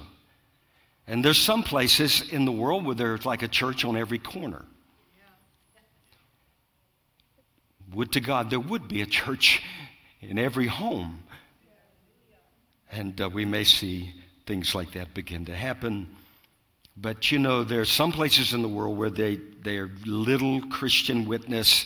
[1.08, 4.66] And there's some places in the world where there's like a church on every corner.
[7.92, 9.64] Would to God there would be a church
[10.22, 11.24] in every home.
[12.92, 14.14] And uh, we may see
[14.46, 16.16] things like that begin to happen.
[16.98, 20.62] But you know, there are some places in the world where they, they are little
[20.68, 21.86] Christian witness,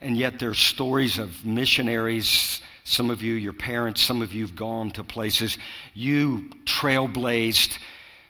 [0.00, 2.62] and yet there are stories of missionaries.
[2.84, 5.58] Some of you, your parents, some of you have gone to places
[5.92, 7.78] you trailblazed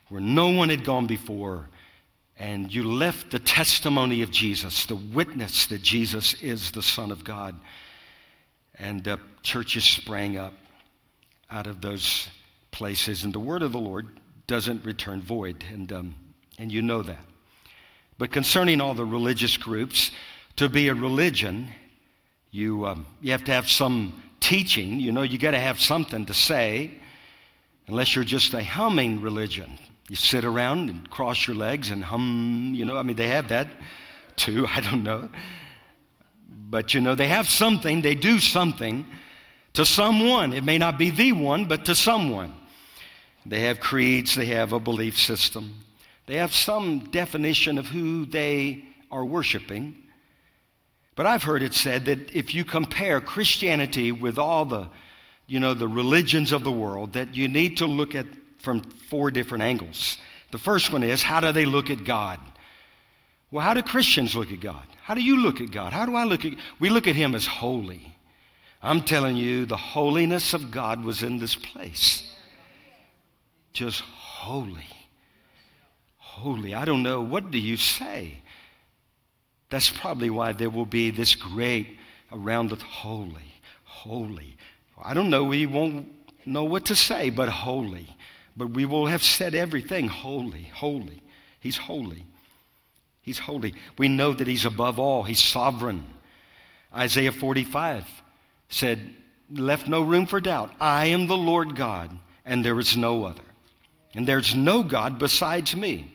[0.09, 1.69] where no one had gone before,
[2.39, 7.25] and you left the testimony of Jesus, the witness that Jesus is the Son of
[7.25, 7.55] God.
[8.79, 9.09] And
[9.43, 10.55] churches sprang up
[11.51, 12.29] out of those
[12.73, 14.09] places, and the word of the Lord
[14.47, 16.15] doesn't return void, and, um,
[16.59, 17.25] and you know that.
[18.19, 20.11] But concerning all the religious groups,
[20.57, 21.69] to be a religion,
[22.51, 25.01] you, um, you have to have some teaching.
[25.01, 26.93] You know, you got to have something to say,
[27.89, 29.79] unless you're just a humming religion.
[30.09, 33.49] You sit around and cross your legs and hum, you know, I mean, they have
[33.49, 33.69] that
[34.37, 35.29] too, I don't know.
[36.49, 39.07] But you know, they have something, they do something
[39.75, 40.53] to someone.
[40.53, 42.55] It may not be the one, but to someone.
[43.49, 45.85] They have creeds, they have a belief system,
[46.27, 49.97] they have some definition of who they are worshiping.
[51.15, 54.89] But I've heard it said that if you compare Christianity with all the,
[55.47, 58.27] you know, the religions of the world, that you need to look at
[58.59, 60.19] from four different angles.
[60.51, 62.41] The first one is how do they look at God?
[63.51, 64.83] Well, how do Christians look at God?
[65.03, 65.93] How do you look at God?
[65.93, 68.15] How do I look at We look at him as holy.
[68.83, 72.31] I'm telling you, the holiness of God was in this place.
[73.77, 74.89] Just holy.
[76.17, 76.75] Holy.
[76.75, 77.21] I don't know.
[77.21, 78.39] What do you say?
[79.69, 81.99] That's probably why there will be this great
[82.33, 83.53] around the holy,
[83.85, 84.57] holy.
[85.03, 85.45] I don't know.
[85.45, 86.09] We won't
[86.47, 88.09] know what to say but holy.
[88.57, 91.23] But we will have said everything holy, holy.
[91.61, 92.25] He's holy.
[93.21, 93.75] He's holy.
[93.99, 96.03] We know that He's above all, He's sovereign.
[96.97, 98.07] Isaiah 45
[98.71, 99.15] said,
[99.53, 100.73] left no room for doubt.
[100.81, 103.43] I am the Lord God, and there is no other.
[104.17, 106.11] And there's no God besides me.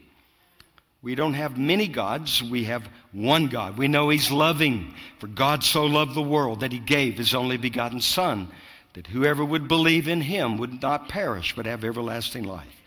[1.03, 3.77] We don't have many gods, we have one God.
[3.77, 7.57] We know He's loving, for God so loved the world that He gave His only
[7.57, 8.49] begotten Son,
[8.93, 12.81] that whoever would believe in Him would not perish, but have everlasting life.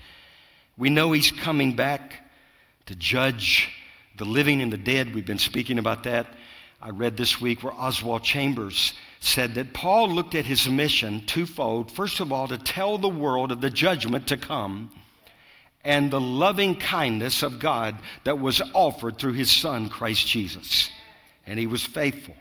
[0.77, 2.29] We know He's coming back
[2.87, 3.71] to judge
[4.17, 5.15] the living and the dead.
[5.15, 6.27] We've been speaking about that.
[6.81, 11.91] I read this week where Oswald Chambers said that Paul looked at his mission twofold.
[11.91, 14.91] First of all, to tell the world of the judgment to come
[15.85, 20.91] and the loving kindness of God that was offered through his son, Christ Jesus.
[21.47, 22.35] And he was faithful.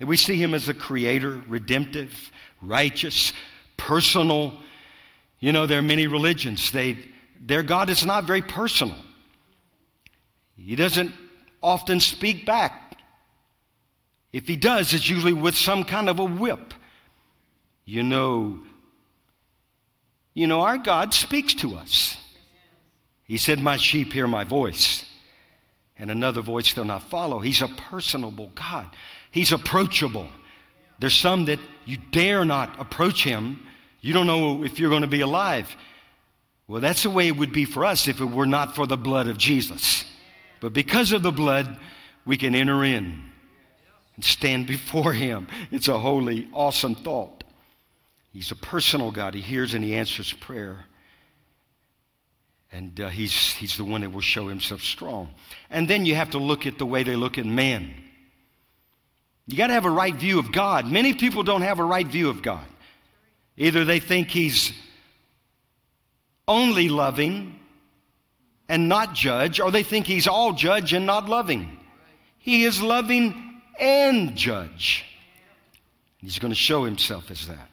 [0.00, 3.32] And we see him as a creator, redemptive, righteous,
[3.76, 4.54] personal.
[5.38, 6.72] You know, there are many religions.
[6.72, 6.98] They,
[7.40, 8.96] their God is not very personal.
[10.56, 11.12] He doesn't
[11.62, 12.96] often speak back.
[14.32, 16.74] If he does, it's usually with some kind of a whip.
[17.84, 18.58] You know,
[20.34, 22.16] you know, our God speaks to us.
[23.24, 25.04] He said, My sheep hear my voice,
[25.98, 27.38] and another voice they'll not follow.
[27.38, 28.86] He's a personable God,
[29.30, 30.28] He's approachable.
[30.98, 33.66] There's some that you dare not approach Him.
[34.00, 35.74] You don't know if you're going to be alive.
[36.68, 38.96] Well, that's the way it would be for us if it were not for the
[38.96, 40.04] blood of Jesus.
[40.60, 41.76] But because of the blood,
[42.24, 43.20] we can enter in
[44.14, 45.48] and stand before Him.
[45.70, 47.42] It's a holy, awesome thought.
[48.32, 49.34] He's a personal God.
[49.34, 50.86] He hears and He answers prayer.
[52.72, 55.28] And uh, he's, he's the one that will show himself strong.
[55.70, 57.94] And then you have to look at the way they look at man.
[59.46, 60.86] You got to have a right view of God.
[60.86, 62.64] Many people don't have a right view of God.
[63.58, 64.72] Either they think he's
[66.48, 67.58] only loving
[68.68, 71.78] and not judge, or they think he's all judge and not loving.
[72.38, 75.04] He is loving and judge.
[76.18, 77.68] He's going to show himself as that.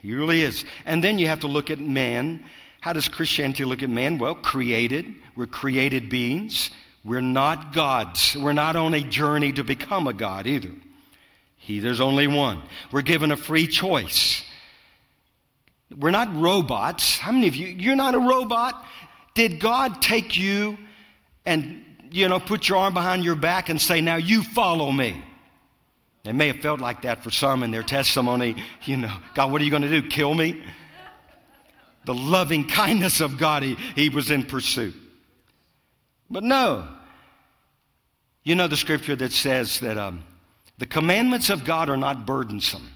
[0.00, 0.64] He really is.
[0.86, 2.44] And then you have to look at man
[2.88, 4.16] how does Christianity look at man?
[4.16, 5.14] Well, created.
[5.36, 6.70] We're created beings.
[7.04, 8.34] We're not gods.
[8.34, 10.70] We're not on a journey to become a God either.
[11.58, 12.62] He, there's only one.
[12.90, 14.42] We're given a free choice.
[15.94, 17.18] We're not robots.
[17.18, 18.82] How many of you, you're not a robot?
[19.34, 20.78] Did God take you
[21.44, 25.22] and, you know, put your arm behind your back and say, now you follow me?
[26.24, 28.64] It may have felt like that for some in their testimony.
[28.86, 30.08] You know, God, what are you going to do?
[30.08, 30.62] Kill me?
[32.08, 34.94] The loving kindness of God, he, he was in pursuit.
[36.30, 36.88] But no.
[38.42, 40.24] You know the scripture that says that um,
[40.78, 42.88] the commandments of God are not burdensome.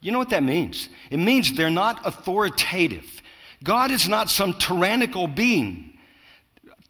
[0.00, 0.88] You know what that means?
[1.10, 3.10] It means they're not authoritative.
[3.64, 5.98] God is not some tyrannical being.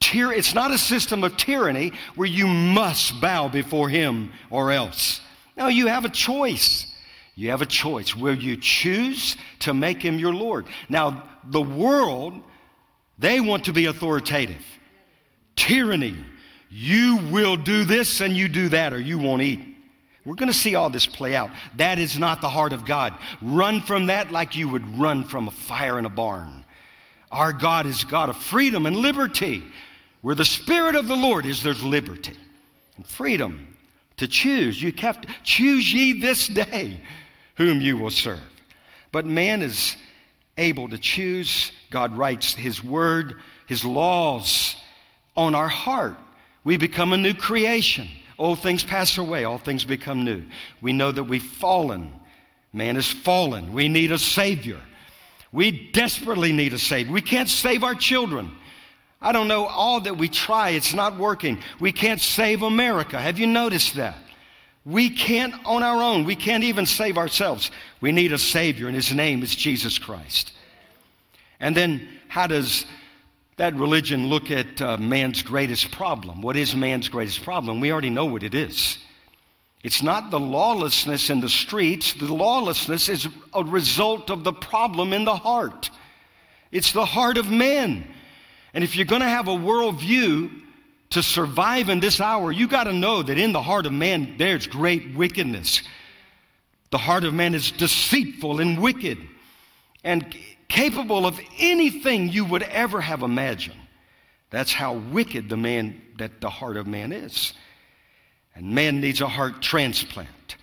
[0.02, 5.22] It's not a system of tyranny where you must bow before him or else.
[5.56, 6.89] No, you have a choice.
[7.34, 8.14] You have a choice.
[8.14, 10.66] Will you choose to make him your Lord?
[10.88, 12.34] Now, the world,
[13.18, 14.64] they want to be authoritative.
[15.56, 16.16] Tyranny.
[16.70, 19.76] You will do this and you do that, or you won't eat.
[20.24, 21.50] We're going to see all this play out.
[21.76, 23.14] That is not the heart of God.
[23.42, 26.64] Run from that like you would run from a fire in a barn.
[27.32, 29.64] Our God is God of freedom and liberty.
[30.20, 32.36] Where the Spirit of the Lord is, there's liberty
[32.96, 33.74] and freedom
[34.18, 34.80] to choose.
[34.80, 37.00] You have to choose ye this day
[37.56, 38.40] whom you will serve.
[39.12, 39.96] But man is
[40.56, 41.72] able to choose.
[41.90, 43.36] God writes His word,
[43.66, 44.76] His laws
[45.36, 46.16] on our heart.
[46.64, 48.08] We become a new creation.
[48.38, 50.44] Old things pass away, all things become new.
[50.80, 52.12] We know that we've fallen.
[52.72, 53.72] Man is fallen.
[53.72, 54.80] We need a Savior.
[55.52, 57.12] We desperately need a Savior.
[57.12, 58.52] We can't save our children.
[59.20, 61.58] I don't know, all that we try, it's not working.
[61.78, 63.18] We can't save America.
[63.18, 64.16] Have you noticed that?
[64.84, 66.24] We can't on our own.
[66.24, 67.70] We can't even save ourselves.
[68.00, 70.52] We need a Savior, and His name is Jesus Christ.
[71.60, 72.86] And then, how does
[73.56, 76.40] that religion look at uh, man's greatest problem?
[76.40, 77.80] What is man's greatest problem?
[77.80, 78.96] We already know what it is.
[79.82, 85.12] It's not the lawlessness in the streets, the lawlessness is a result of the problem
[85.12, 85.90] in the heart.
[86.70, 88.06] It's the heart of man.
[88.72, 90.50] And if you're going to have a worldview
[91.10, 94.36] to survive in this hour, you got to know that in the heart of man,
[94.38, 95.82] there's great wickedness.
[96.90, 99.18] The heart of man is deceitful and wicked
[100.04, 100.34] and
[100.68, 103.76] capable of anything you would ever have imagined.
[104.50, 107.54] That's how wicked the man, that the heart of man is.
[108.54, 110.56] And man needs a heart transplant.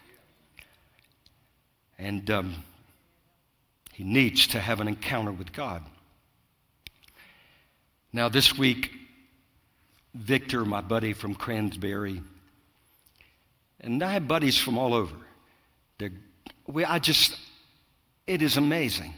[1.98, 2.56] And um,
[3.94, 5.84] He needs to have an encounter with God.
[8.14, 8.92] Now, this week,
[10.14, 12.24] Victor, my buddy from Cransberry,
[13.80, 15.16] and I have buddies from all over.
[16.66, 17.38] We, I just,
[18.26, 19.14] it is amazing.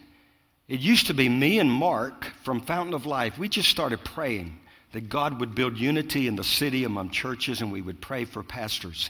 [0.67, 3.39] It used to be me and Mark from Fountain of Life.
[3.39, 4.59] We just started praying
[4.91, 8.43] that God would build unity in the city among churches and we would pray for
[8.43, 9.09] pastors.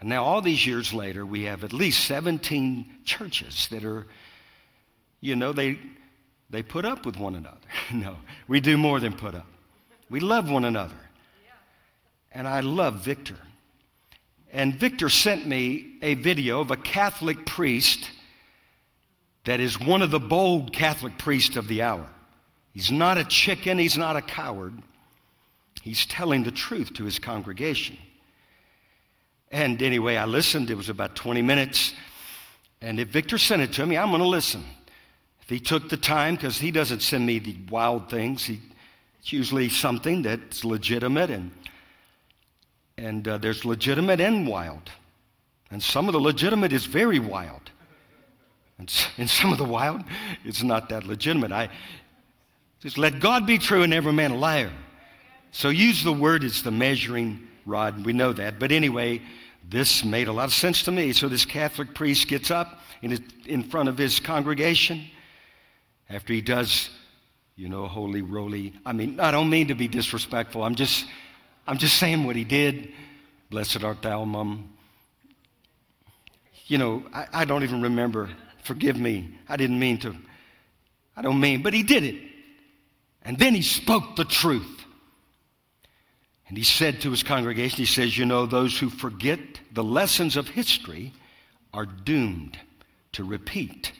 [0.00, 4.06] And now, all these years later, we have at least 17 churches that are,
[5.20, 5.78] you know, they,
[6.50, 7.56] they put up with one another.
[7.92, 8.16] no,
[8.48, 9.46] we do more than put up.
[10.10, 10.94] We love one another.
[12.34, 13.36] And I love Victor.
[14.52, 18.10] And Victor sent me a video of a Catholic priest
[19.44, 22.06] that is one of the bold Catholic priests of the hour.
[22.72, 24.74] He's not a chicken, he's not a coward.
[25.82, 27.98] He's telling the truth to his congregation.
[29.50, 30.70] And anyway, I listened.
[30.70, 31.92] It was about 20 minutes.
[32.80, 34.64] And if Victor sent it to me, I'm going to listen.
[35.42, 38.60] If he took the time, because he doesn't send me the wild things, he,
[39.20, 41.50] it's usually something that's legitimate, and,
[42.96, 44.90] and uh, there's legitimate and wild.
[45.70, 47.70] And some of the legitimate is very wild.
[48.78, 50.02] And, and some of the wild,
[50.44, 51.52] it's not that legitimate.
[51.52, 51.68] I
[52.80, 54.72] just let God be true and every man a liar.
[55.52, 58.04] So use the word as the measuring rod.
[58.04, 58.58] We know that.
[58.58, 59.22] But anyway,
[59.68, 61.12] this made a lot of sense to me.
[61.12, 65.04] So this Catholic priest gets up in, in front of his congregation
[66.10, 66.90] after he does,
[67.56, 68.74] you know, holy roly.
[68.84, 70.62] I mean, I don't mean to be disrespectful.
[70.62, 71.06] I'm just,
[71.66, 72.92] I'm just saying what he did.
[73.50, 74.70] Blessed art thou among.
[76.66, 78.30] You know, I, I don't even remember.
[78.62, 79.38] Forgive me.
[79.48, 80.16] I didn't mean to.
[81.16, 82.16] I don't mean, but he did it.
[83.22, 84.84] And then he spoke the truth.
[86.48, 89.38] And he said to his congregation, he says, You know, those who forget
[89.72, 91.12] the lessons of history
[91.72, 92.58] are doomed
[93.12, 93.92] to repeat.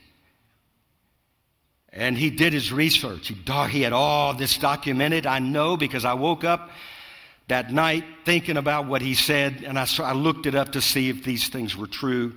[1.93, 3.29] And he did his research.
[3.29, 3.35] He,
[3.71, 5.27] he had all this documented.
[5.27, 6.71] I know because I woke up
[7.49, 11.09] that night thinking about what he said, and I, I looked it up to see
[11.09, 12.35] if these things were true,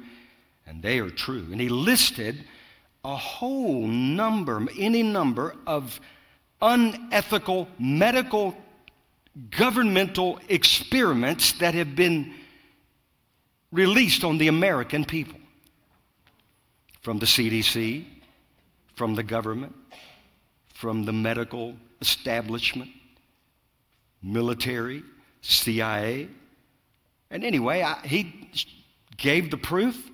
[0.66, 1.48] and they are true.
[1.52, 2.44] And he listed
[3.06, 6.00] a whole number, any number of
[6.62, 8.56] unethical medical
[9.52, 12.34] governmental experiments that have been
[13.72, 15.40] released on the American people
[17.02, 18.06] from the CDC,
[18.96, 19.76] from the government,
[20.74, 22.90] from the medical establishment,
[24.22, 25.04] military,
[25.42, 26.28] CIA.
[27.30, 28.50] And anyway, I, he
[29.18, 30.10] gave the proof.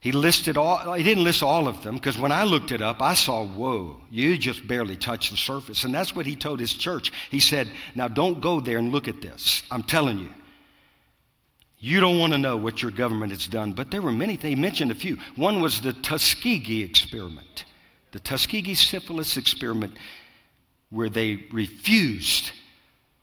[0.00, 3.00] He listed all, he didn't list all of them because when I looked it up,
[3.00, 5.84] I saw, whoa, you just barely touched the surface.
[5.84, 7.12] And that's what he told his church.
[7.30, 9.62] He said, now don't go there and look at this.
[9.70, 10.30] I'm telling you.
[11.84, 13.72] You don't want to know what your government has done.
[13.72, 14.36] But there were many.
[14.36, 15.18] He mentioned a few.
[15.34, 17.64] One was the Tuskegee experiment,
[18.12, 19.94] the Tuskegee syphilis experiment,
[20.90, 22.52] where they refused,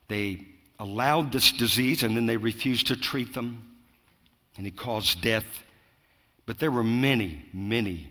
[0.10, 0.46] they
[0.80, 3.64] allowed this disease and then they refused to treat them,
[4.58, 5.64] and it caused death.
[6.46, 8.10] But there were many, many,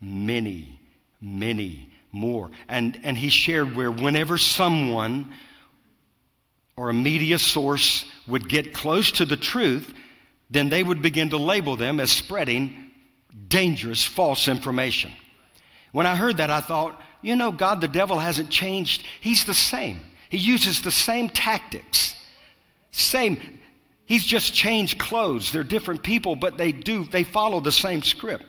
[0.00, 0.80] many,
[1.20, 2.50] many more.
[2.68, 5.32] And, and he shared where whenever someone
[6.76, 9.92] or a media source would get close to the truth,
[10.50, 12.90] then they would begin to label them as spreading
[13.48, 15.12] dangerous false information.
[15.92, 19.04] When I heard that, I thought, you know, God, the devil hasn't changed.
[19.20, 20.00] He's the same.
[20.28, 22.14] He uses the same tactics.
[22.90, 23.60] Same.
[24.06, 25.52] He's just changed clothes.
[25.52, 28.44] They're different people, but they do, they follow the same script.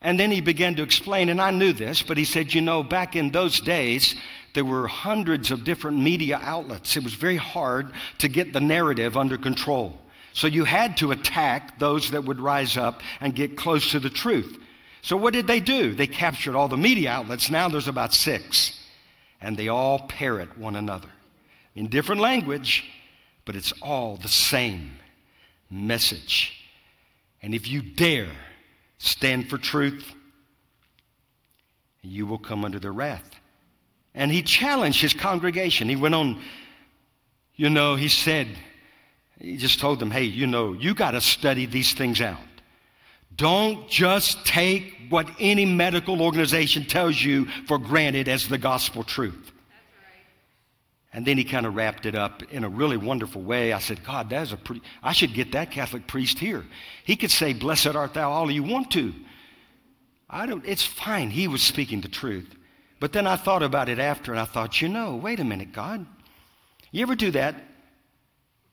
[0.00, 2.84] And then he began to explain, and I knew this, but he said, you know,
[2.84, 4.14] back in those days,
[4.54, 6.96] there were hundreds of different media outlets.
[6.96, 9.98] It was very hard to get the narrative under control.
[10.34, 14.10] So you had to attack those that would rise up and get close to the
[14.10, 14.58] truth.
[15.02, 15.94] So what did they do?
[15.94, 17.50] They captured all the media outlets.
[17.50, 18.77] Now there's about six.
[19.40, 21.08] And they all parrot one another
[21.74, 22.84] in different language,
[23.44, 24.96] but it's all the same
[25.70, 26.64] message.
[27.42, 28.32] And if you dare
[28.98, 30.12] stand for truth,
[32.02, 33.30] you will come under their wrath.
[34.14, 35.88] And he challenged his congregation.
[35.88, 36.40] He went on,
[37.54, 38.48] you know, he said,
[39.40, 42.40] he just told them, hey, you know, you got to study these things out.
[43.38, 49.52] Don't just take what any medical organization tells you for granted as the gospel truth.
[51.12, 53.72] And then he kind of wrapped it up in a really wonderful way.
[53.72, 56.66] I said, God, that's a pretty, I should get that Catholic priest here.
[57.04, 59.14] He could say, Blessed art thou all you want to.
[60.28, 61.30] I don't, it's fine.
[61.30, 62.54] He was speaking the truth.
[63.00, 65.72] But then I thought about it after and I thought, you know, wait a minute,
[65.72, 66.04] God.
[66.90, 67.54] You ever do that?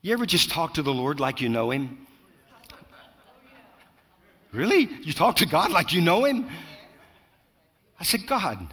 [0.02, 2.05] You ever just talk to the Lord like you know him?
[4.56, 4.88] Really?
[5.02, 6.48] You talk to God like you know him?
[8.00, 8.66] I said, God,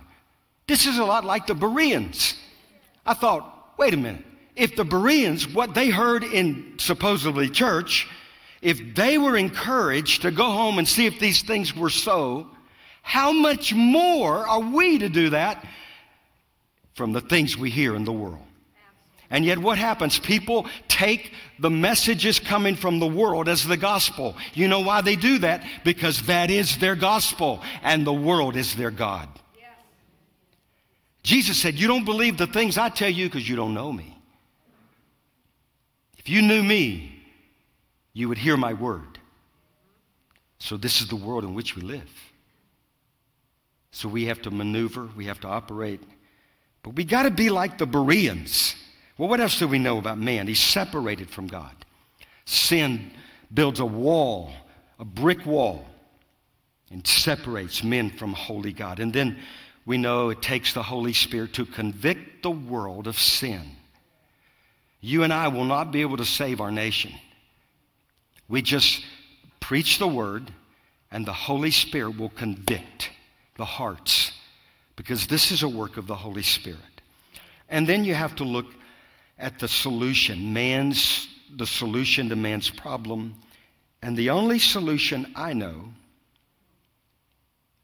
[0.66, 2.36] this is a lot like the Bereans.
[3.06, 4.24] I thought, wait a minute.
[4.56, 8.08] If the Bereans, what they heard in supposedly church,
[8.62, 12.48] if they were encouraged to go home and see if these things were so,
[13.02, 15.66] how much more are we to do that
[16.94, 18.40] from the things we hear in the world?
[19.34, 20.20] And yet, what happens?
[20.20, 24.36] People take the messages coming from the world as the gospel.
[24.54, 25.64] You know why they do that?
[25.84, 29.28] Because that is their gospel, and the world is their God.
[31.24, 34.16] Jesus said, You don't believe the things I tell you because you don't know me.
[36.20, 37.26] If you knew me,
[38.14, 39.18] you would hear my word.
[40.60, 42.32] So, this is the world in which we live.
[43.90, 46.04] So, we have to maneuver, we have to operate.
[46.84, 48.76] But we got to be like the Bereans.
[49.18, 50.48] Well, what else do we know about man?
[50.48, 51.74] He's separated from God.
[52.46, 53.12] Sin
[53.54, 54.52] builds a wall,
[55.00, 55.86] a brick wall,
[56.92, 59.00] and separates men from holy God.
[59.00, 59.38] And then
[59.86, 63.62] we know it takes the Holy Spirit to convict the world of sin.
[65.02, 67.14] You and I will not be able to save our nation.
[68.48, 69.04] We just
[69.60, 70.52] preach the word,
[71.12, 73.10] and the Holy Spirit will convict
[73.58, 74.32] the hearts
[74.96, 76.80] because this is a work of the Holy Spirit.
[77.70, 78.68] And then you have to look
[79.38, 83.36] at the solution, man's the solution to man's problem.
[84.02, 85.94] And the only solution I know,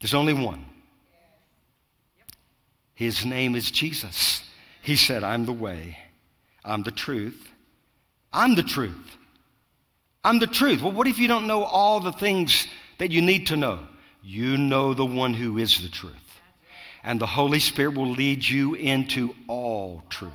[0.00, 0.64] there's only one.
[2.94, 4.42] His name is Jesus.
[4.82, 5.98] He said, I'm the way,
[6.64, 7.48] I'm the truth,
[8.32, 9.16] I'm the truth.
[10.22, 10.82] I'm the truth.
[10.82, 12.66] Well, what if you don't know all the things
[12.98, 13.78] that you need to know?
[14.22, 16.14] You know the one who is the truth.
[17.02, 20.32] And the Holy Spirit will lead you into all truth,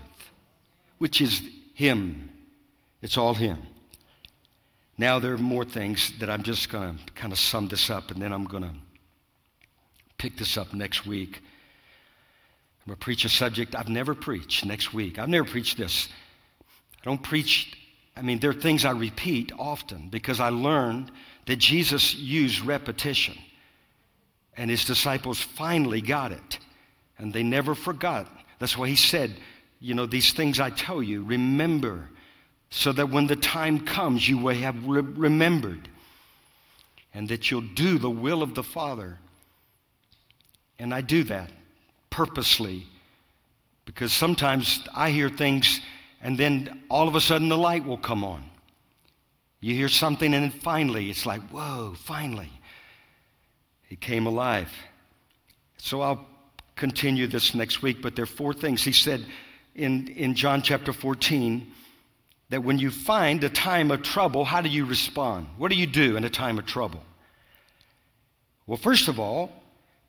[0.98, 1.42] which is
[1.74, 2.30] Him.
[3.02, 3.58] It's all Him.
[4.98, 8.12] Now, there are more things that I'm just going to kind of sum this up,
[8.12, 8.74] and then I'm going to
[10.18, 11.42] pick this up next week.
[12.86, 15.20] I'm going to preach a subject I've never preached next week.
[15.20, 16.08] I've never preached this.
[17.02, 17.78] I don't preach,
[18.16, 21.12] I mean, there are things I repeat often because I learned
[21.46, 23.38] that Jesus used repetition.
[24.58, 26.60] And his disciples finally got it.
[27.18, 28.28] And they never forgot.
[28.60, 29.36] That's why he said,
[29.86, 32.10] You know, these things I tell you, remember,
[32.72, 35.88] so that when the time comes, you will have re- remembered.
[37.14, 39.20] And that you'll do the will of the Father.
[40.80, 41.52] And I do that
[42.10, 42.88] purposely
[43.86, 45.82] because sometimes I hear things
[46.20, 48.44] and then all of a sudden the light will come on.
[49.60, 52.50] You hear something and then finally it's like, whoa, finally.
[53.84, 54.72] He came alive.
[55.78, 56.26] So I'll
[56.76, 58.84] continue this next week, but there are four things.
[58.84, 59.24] He said
[59.76, 61.72] in, in John chapter 14
[62.50, 65.48] that when you find a time of trouble, how do you respond?
[65.58, 67.04] What do you do in a time of trouble?
[68.68, 69.52] Well, first of all,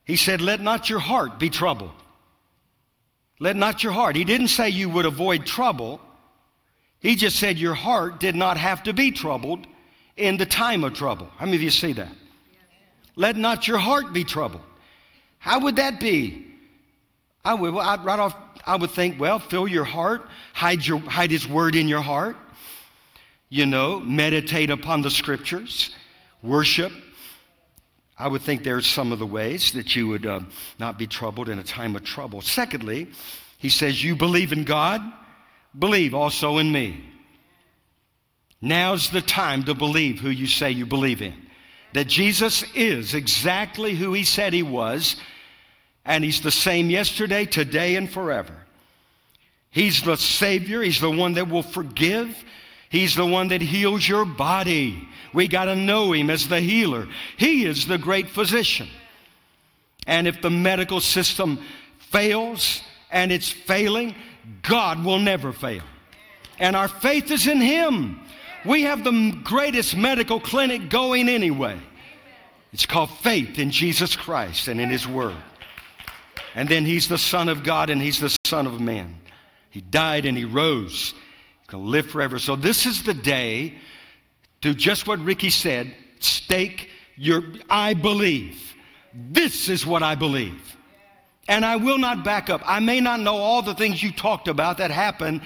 [0.05, 1.91] he said, Let not your heart be troubled.
[3.39, 4.15] Let not your heart.
[4.15, 6.01] He didn't say you would avoid trouble.
[6.99, 9.67] He just said your heart did not have to be troubled
[10.15, 11.29] in the time of trouble.
[11.37, 12.11] How many of you see that?
[13.15, 14.63] Let not your heart be troubled.
[15.37, 16.47] How would that be?
[17.47, 18.35] I would, I'd, right off,
[18.65, 22.35] I would think, well, fill your heart, hide, your, hide His word in your heart,
[23.47, 25.95] you know, meditate upon the scriptures,
[26.43, 26.91] worship.
[28.19, 30.41] I would think there's some of the ways that you would uh,
[30.77, 32.41] not be troubled in a time of trouble.
[32.41, 33.07] Secondly,
[33.57, 35.01] he says, You believe in God,
[35.79, 37.01] believe also in me.
[38.61, 41.47] Now's the time to believe who you say you believe in.
[41.93, 45.15] That Jesus is exactly who he said he was,
[46.07, 48.53] and he's the same yesterday, today, and forever.
[49.69, 52.35] He's the Savior, he's the one that will forgive,
[52.89, 55.07] he's the one that heals your body.
[55.33, 57.07] We got to know him as the healer.
[57.35, 58.87] He is the great physician.
[60.07, 61.59] And if the medical system
[61.99, 62.81] fails,
[63.11, 64.15] and it's failing,
[64.61, 65.83] God will never fail.
[66.59, 68.19] And our faith is in Him.
[68.65, 71.79] We have the greatest medical clinic going anyway.
[72.73, 75.35] It's called faith in Jesus Christ and in His Word.
[76.57, 79.15] And then He's the Son of God and He's the Son of Man.
[79.69, 81.13] He died and He rose.
[81.61, 82.39] He can live forever.
[82.39, 83.75] So this is the day
[84.61, 88.73] to just what Ricky said stake your I believe.
[89.13, 90.75] This is what I believe.
[91.47, 92.61] And I will not back up.
[92.65, 95.41] I may not know all the things you talked about that happened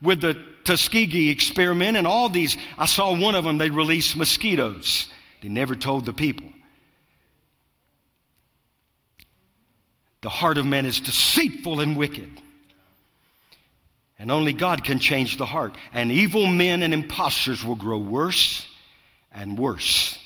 [0.00, 2.56] with the Tuskegee experiment and all these.
[2.78, 5.08] I saw one of them, they released mosquitoes.
[5.42, 6.48] They never told the people.
[10.26, 12.28] The heart of man is deceitful and wicked.
[14.18, 15.76] And only God can change the heart.
[15.92, 18.66] And evil men and impostors will grow worse
[19.32, 20.18] and worse.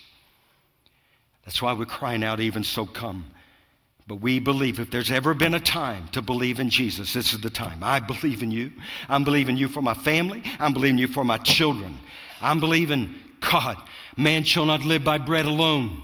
[1.45, 3.27] That's why we're crying out, even so come.
[4.07, 7.41] But we believe if there's ever been a time to believe in Jesus, this is
[7.43, 7.81] the time.
[7.83, 8.73] I believe in you.
[9.07, 10.43] I'm believing you for my family.
[10.59, 11.99] I'm believing you for my children.
[12.41, 13.77] I'm believing, God,
[14.17, 16.03] man shall not live by bread alone,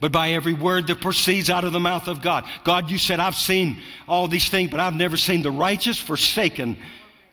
[0.00, 2.44] but by every word that proceeds out of the mouth of God.
[2.64, 3.78] God, you said, I've seen
[4.08, 6.76] all these things, but I've never seen the righteous forsaken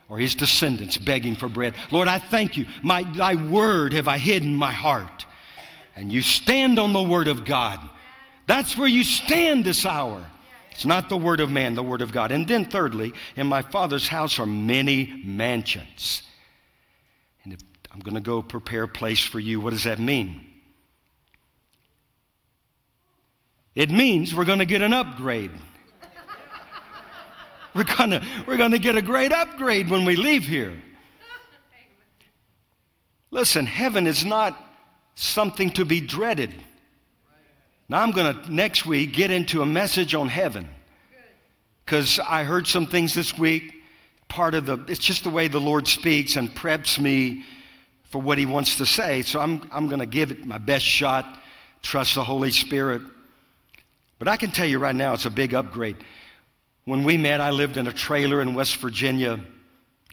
[0.09, 1.74] or his descendants begging for bread.
[1.91, 2.65] Lord, I thank you.
[2.82, 5.26] My, thy word have I hidden my heart.
[5.95, 7.80] And you stand on the word of God.
[8.45, 10.24] That's where you stand this hour.
[10.72, 12.32] It's not the word of man, the word of God.
[12.32, 16.22] And then, thirdly, in my Father's house are many mansions.
[17.43, 17.57] And
[17.91, 20.46] I'm going to go prepare a place for you, what does that mean?
[23.78, 25.51] It means we're going to get an upgrade.
[27.75, 30.73] We're going to we're going to get a great upgrade when we leave here.
[33.30, 34.59] Listen, heaven is not
[35.13, 36.55] something to be dreaded.
[37.88, 40.67] Now, I'm going to next week get into a message on heaven
[41.86, 43.75] because I heard some things this week.
[44.28, 47.45] Part of the, it's just the way the Lord speaks and preps me
[48.05, 49.21] for what He wants to say.
[49.21, 51.43] So I'm, I'm going to give it my best shot,
[51.84, 53.03] trust the Holy Spirit.
[54.20, 55.97] But I can tell you right now, it's a big upgrade.
[56.86, 59.39] When we met, I lived in a trailer in West Virginia,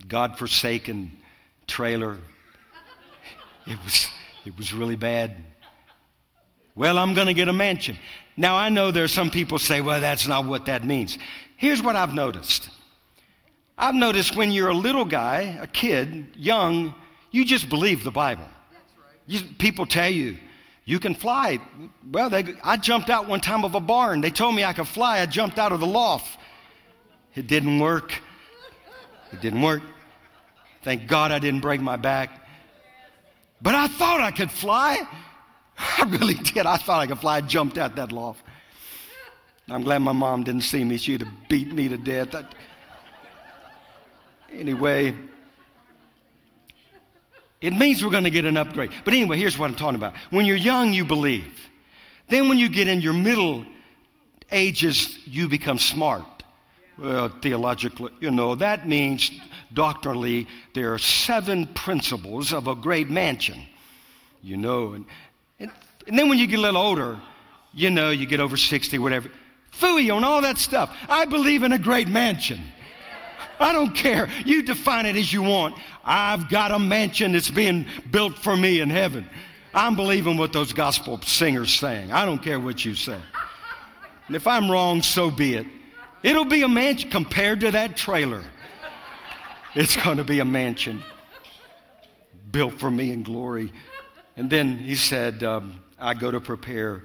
[0.09, 1.13] God forsaken
[1.67, 2.19] trailer.
[3.67, 4.09] It was,
[4.45, 5.37] it was really bad.
[6.75, 7.97] Well, I'm going to get a mansion.
[8.37, 11.19] Now, I know there are some people say, well, that's not what that means.
[11.57, 12.69] Here's what I've noticed
[13.77, 16.95] I've noticed when you're a little guy, a kid, young,
[17.31, 18.47] you just believe the Bible.
[19.27, 20.37] You, people tell you,
[20.85, 21.61] you can fly.
[22.11, 24.20] Well, they, I jumped out one time of a barn.
[24.20, 25.20] They told me I could fly.
[25.20, 26.39] I jumped out of the loft.
[27.35, 28.12] It didn't work.
[29.32, 29.82] It didn't work.
[30.82, 32.47] Thank God I didn't break my back.
[33.62, 35.01] But I thought I could fly.
[35.78, 36.66] I really did.
[36.66, 37.39] I thought I could fly.
[37.39, 38.45] I jumped out that loft.
[39.68, 40.99] I'm glad my mom didn't see me.
[40.99, 42.35] She'd have beat me to death.
[42.35, 42.45] I-
[44.53, 45.14] anyway,
[47.61, 48.91] it means we're going to get an upgrade.
[49.05, 50.15] But anyway, here's what I'm talking about.
[50.31, 51.69] When you're young, you believe.
[52.29, 53.65] Then when you get in your middle
[54.51, 56.25] ages, you become smart.
[56.99, 59.31] Well, theologically, you know, that means
[59.73, 63.61] doctrinally there are seven principles of a great mansion.
[64.43, 65.05] You know, and,
[65.59, 65.71] and,
[66.07, 67.19] and then when you get a little older,
[67.73, 69.31] you know, you get over 60, whatever.
[69.73, 70.97] Fooey on all that stuff.
[71.09, 72.61] I believe in a great mansion.
[73.61, 74.29] I don't care.
[74.45, 75.77] You define it as you want.
[76.05, 79.29] I've got a mansion that's being built for me in heaven.
[79.73, 82.13] I'm believing what those gospel singers sang.
[82.13, 83.19] I don't care what you say.
[84.27, 85.67] And if I'm wrong, so be it.
[86.23, 88.43] It'll be a mansion compared to that trailer.
[89.75, 91.03] It's going to be a mansion
[92.51, 93.73] built for me in glory.
[94.37, 97.05] And then he said, um, I go to prepare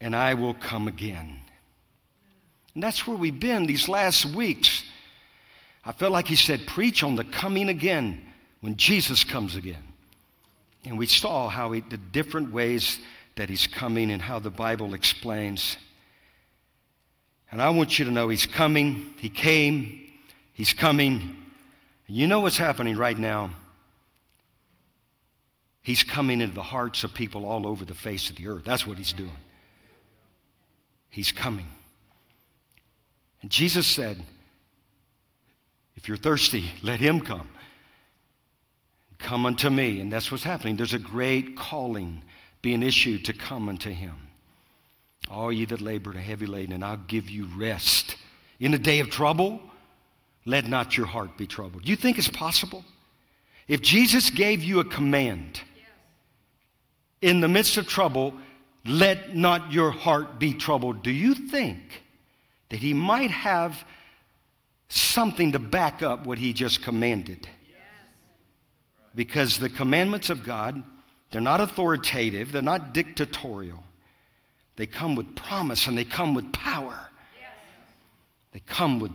[0.00, 1.40] and I will come again.
[2.74, 4.84] And that's where we've been these last weeks.
[5.84, 8.20] I felt like he said, Preach on the coming again
[8.60, 9.82] when Jesus comes again.
[10.84, 12.98] And we saw how he, the different ways
[13.36, 15.76] that he's coming and how the Bible explains.
[17.50, 20.08] And I want you to know he's coming, he came,
[20.52, 21.36] he's coming.
[22.06, 23.50] You know what's happening right now?
[25.82, 28.64] He's coming into the hearts of people all over the face of the earth.
[28.64, 29.30] That's what he's doing.
[31.08, 31.66] He's coming.
[33.42, 34.22] And Jesus said,
[36.00, 37.48] If you're thirsty, let him come.
[39.18, 40.00] Come unto me.
[40.00, 40.76] And that's what's happening.
[40.76, 42.22] There's a great calling
[42.62, 44.14] being issued to come unto him.
[45.30, 48.16] All ye that labor and are heavy laden, and I'll give you rest.
[48.58, 49.60] In the day of trouble,
[50.46, 51.84] let not your heart be troubled.
[51.84, 52.82] Do you think it's possible?
[53.68, 55.60] If Jesus gave you a command
[57.20, 58.34] in the midst of trouble,
[58.86, 62.02] let not your heart be troubled, do you think
[62.70, 63.84] that he might have
[64.90, 67.48] something to back up what he just commanded?
[69.14, 70.82] Because the commandments of God,
[71.30, 73.82] they're not authoritative, they're not dictatorial.
[74.76, 77.08] They come with promise and they come with power.
[78.52, 79.12] They come with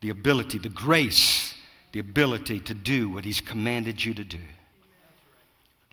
[0.00, 1.54] the ability, the grace,
[1.92, 4.38] the ability to do what He's commanded you to do.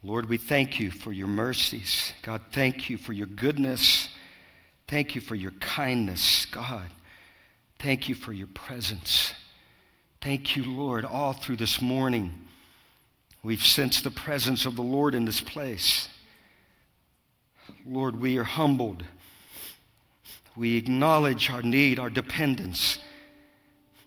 [0.03, 2.13] Lord, we thank you for your mercies.
[2.21, 4.09] God, thank you for your goodness.
[4.87, 6.85] Thank you for your kindness, God.
[7.79, 9.33] Thank you for your presence.
[10.19, 12.33] Thank you, Lord, all through this morning.
[13.43, 16.09] We've sensed the presence of the Lord in this place.
[17.85, 19.03] Lord, we are humbled.
[20.55, 22.97] We acknowledge our need, our dependence.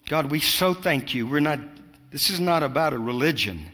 [0.09, 1.27] God, we so thank you.
[1.27, 1.61] We're not,
[2.11, 3.67] this is not about a religion.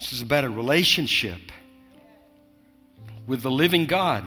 [0.00, 1.52] This is about a relationship
[3.26, 4.24] with the living God.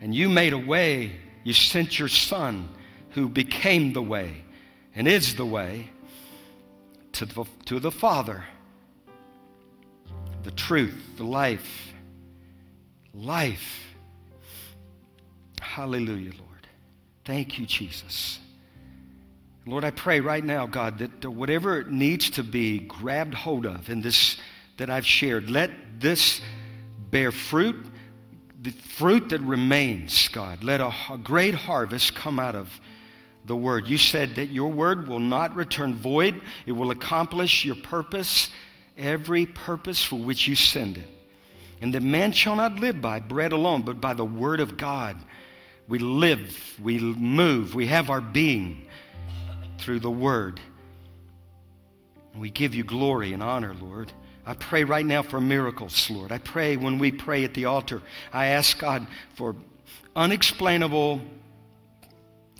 [0.00, 1.12] And you made a way
[1.48, 2.68] You sent your Son
[3.10, 4.44] who became the way
[4.94, 5.90] and is the way
[7.12, 8.44] to the, to the Father,
[10.42, 11.92] the truth, the life.
[13.14, 13.94] Life.
[15.60, 16.68] Hallelujah, Lord.
[17.24, 18.38] Thank you, Jesus.
[19.66, 24.00] Lord, I pray right now, God, that whatever needs to be grabbed hold of in
[24.00, 24.38] this
[24.78, 26.40] that I've shared, let this
[27.10, 27.84] bear fruit,
[28.62, 30.64] the fruit that remains, God.
[30.64, 32.80] Let a, a great harvest come out of
[33.48, 33.88] the word.
[33.88, 38.50] You said that your word will not return void, it will accomplish your purpose,
[38.96, 41.08] every purpose for which you send it.
[41.80, 45.16] And that man shall not live by bread alone, but by the word of God.
[45.86, 48.86] We live, we move, we have our being
[49.78, 50.60] through the word.
[52.36, 54.12] We give you glory and honor, Lord.
[54.44, 56.32] I pray right now for miracles, Lord.
[56.32, 59.54] I pray when we pray at the altar, I ask God for
[60.16, 61.20] unexplainable,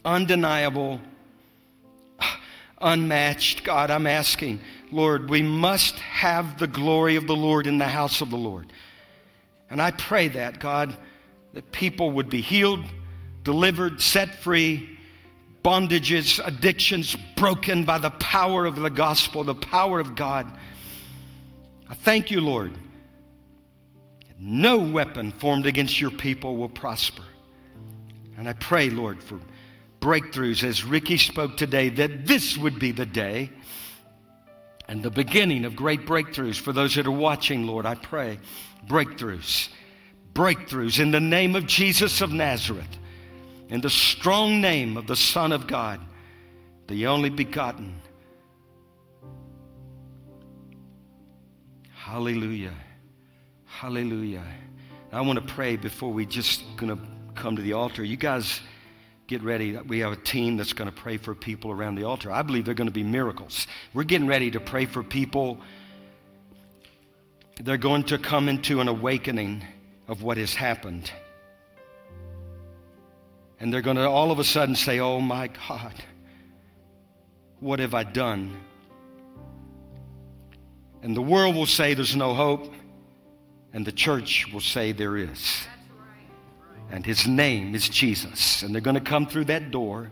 [0.09, 1.01] undeniable,
[2.81, 3.63] unmatched.
[3.63, 8.21] God, I'm asking, Lord, we must have the glory of the Lord in the house
[8.21, 8.73] of the Lord.
[9.71, 10.97] And I pray that, God,
[11.53, 12.85] that people would be healed,
[13.45, 14.99] delivered, set free,
[15.63, 20.51] bondages, addictions broken by the power of the gospel, the power of God.
[21.91, 22.73] I thank you, Lord.
[24.39, 27.25] No weapon formed against your people will prosper.
[28.39, 29.41] And I pray, Lord, for
[30.01, 33.51] breakthroughs as Ricky spoke today, that this would be the day
[34.89, 37.85] and the beginning of great breakthroughs for those that are watching, Lord.
[37.85, 38.39] I pray
[38.87, 39.69] breakthroughs,
[40.33, 42.99] breakthroughs in the name of Jesus of Nazareth,
[43.69, 46.01] in the strong name of the Son of God,
[46.87, 48.01] the only begotten.
[51.93, 52.75] Hallelujah.
[53.67, 54.45] Hallelujah.
[55.13, 57.03] I want to pray before we just going to
[57.35, 58.03] come to the altar.
[58.03, 58.61] You guys
[59.29, 59.77] get ready.
[59.77, 62.33] We have a team that's going to pray for people around the altar.
[62.33, 63.67] I believe they're going to be miracles.
[63.93, 65.61] We're getting ready to pray for people.
[67.61, 69.65] They're going to come into an awakening
[70.09, 71.13] of what has happened.
[73.61, 75.95] And they're going to all of a sudden say, Oh my God,
[77.61, 78.57] what have I done?
[81.03, 82.73] And the world will say there's no hope,
[83.75, 85.67] and the church will say there is.
[86.91, 88.63] And his name is Jesus.
[88.63, 90.11] And they're going to come through that door,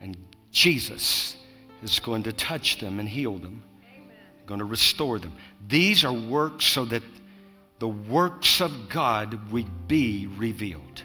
[0.00, 0.16] and
[0.50, 1.36] Jesus
[1.82, 3.62] is going to touch them and heal them,
[4.46, 5.34] going to restore them.
[5.66, 7.02] These are works so that
[7.78, 11.02] the works of God would be revealed.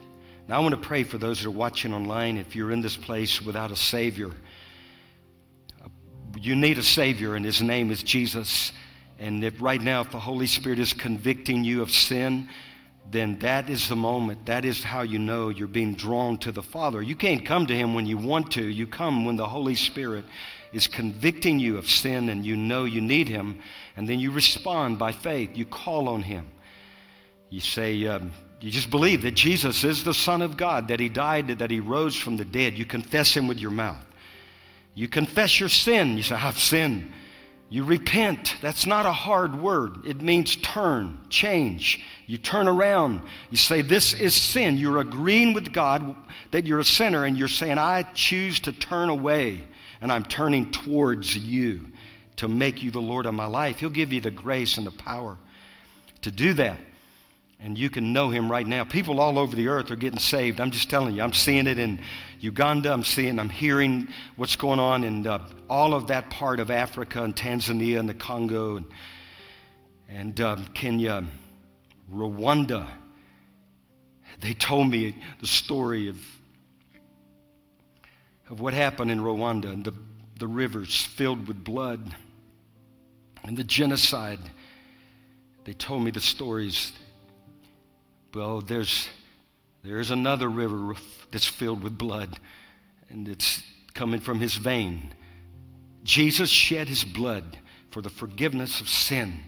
[0.47, 2.37] Now, I want to pray for those that are watching online.
[2.37, 4.31] If you're in this place without a Savior,
[6.39, 8.71] you need a Savior, and His name is Jesus.
[9.19, 12.49] And if right now, if the Holy Spirit is convicting you of sin,
[13.11, 14.45] then that is the moment.
[14.45, 17.01] That is how you know you're being drawn to the Father.
[17.01, 18.63] You can't come to Him when you want to.
[18.63, 20.25] You come when the Holy Spirit
[20.73, 23.59] is convicting you of sin and you know you need Him.
[23.97, 25.57] And then you respond by faith.
[25.57, 26.47] You call on Him.
[27.49, 28.31] You say, um,
[28.61, 31.79] you just believe that Jesus is the Son of God, that He died, that He
[31.79, 32.77] rose from the dead.
[32.77, 34.05] You confess Him with your mouth.
[34.93, 36.15] You confess your sin.
[36.15, 37.11] You say, I've sinned.
[37.69, 38.55] You repent.
[38.61, 40.05] That's not a hard word.
[40.05, 42.03] It means turn, change.
[42.25, 43.21] You turn around.
[43.51, 44.77] You say, This is sin.
[44.77, 46.15] You're agreeing with God
[46.51, 49.63] that you're a sinner, and you're saying, I choose to turn away,
[50.01, 51.85] and I'm turning towards you
[52.37, 53.79] to make you the Lord of my life.
[53.79, 55.37] He'll give you the grace and the power
[56.21, 56.79] to do that.
[57.61, 58.85] And you can know him right now.
[58.85, 60.61] People all over the earth are getting saved.
[60.61, 61.99] I'm just telling you, I'm seeing it in
[62.39, 62.93] Uganda.
[62.93, 64.07] I'm seeing, I'm hearing
[64.37, 68.13] what's going on in uh, all of that part of Africa and Tanzania and the
[68.13, 68.85] Congo and,
[70.07, 71.25] and um, Kenya,
[72.13, 72.87] Rwanda.
[74.39, 76.17] They told me the story of,
[78.49, 79.93] of what happened in Rwanda and the,
[80.39, 82.15] the rivers filled with blood
[83.43, 84.39] and the genocide.
[85.65, 86.93] They told me the stories.
[88.33, 89.07] Well, there's,
[89.83, 90.95] there's another river
[91.31, 92.39] that's filled with blood,
[93.09, 93.63] and it's
[93.93, 95.13] coming from his vein.
[96.03, 97.57] Jesus shed his blood
[97.91, 99.39] for the forgiveness of sin.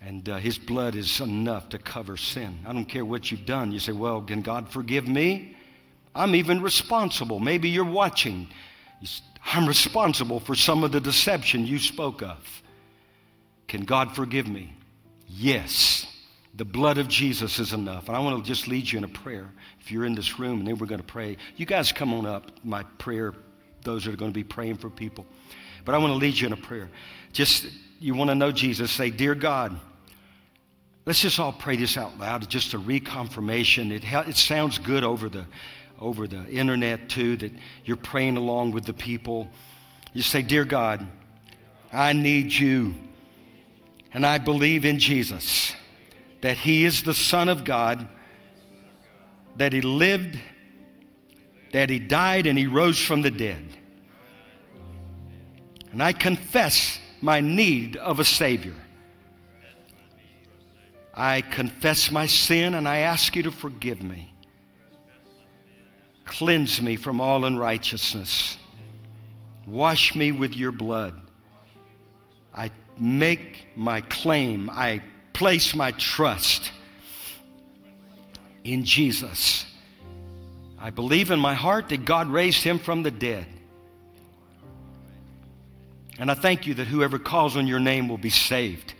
[0.00, 2.60] And uh, his blood is enough to cover sin.
[2.66, 3.72] I don't care what you've done.
[3.72, 5.56] You say, well, can God forgive me?
[6.14, 7.40] I'm even responsible.
[7.40, 8.48] Maybe you're watching.
[9.44, 12.62] I'm responsible for some of the deception you spoke of.
[13.66, 14.74] Can God forgive me?
[15.26, 16.06] Yes.
[16.56, 18.08] The blood of Jesus is enough.
[18.08, 19.50] And I want to just lead you in a prayer.
[19.80, 21.36] If you're in this room, and then we're going to pray.
[21.56, 22.50] You guys come on up.
[22.62, 23.34] My prayer,
[23.82, 25.26] those that are going to be praying for people.
[25.84, 26.88] But I want to lead you in a prayer.
[27.32, 27.66] Just,
[27.98, 29.78] you want to know Jesus, say, Dear God,
[31.06, 32.48] Let's just all pray this out loud.
[32.48, 33.92] Just a reconfirmation.
[33.92, 35.44] It, it sounds good over the,
[36.00, 37.52] over the internet, too, that
[37.84, 39.50] you're praying along with the people.
[40.14, 41.06] You say, Dear God,
[41.92, 42.94] I need you.
[44.14, 45.74] And I believe in Jesus,
[46.44, 48.06] that He is the Son of God,
[49.56, 50.38] that He lived,
[51.72, 53.64] that He died, and He rose from the dead.
[55.90, 58.74] And I confess my need of a Savior.
[61.14, 64.34] I confess my sin and I ask you to forgive me.
[66.26, 68.58] Cleanse me from all unrighteousness.
[69.66, 71.18] Wash me with your blood.
[72.54, 74.68] I make my claim.
[74.68, 75.00] I
[75.34, 76.72] place my trust
[78.62, 79.66] in Jesus.
[80.78, 83.46] I believe in my heart that God raised him from the dead.
[86.18, 88.94] And I thank you that whoever calls on your name will be saved.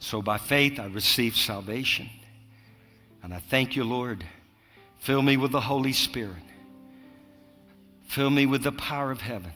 [0.00, 2.10] So by faith, I receive salvation.
[3.22, 4.24] And I thank you, Lord.
[4.98, 6.42] Fill me with the Holy Spirit.
[8.04, 9.52] Fill me with the power of heaven.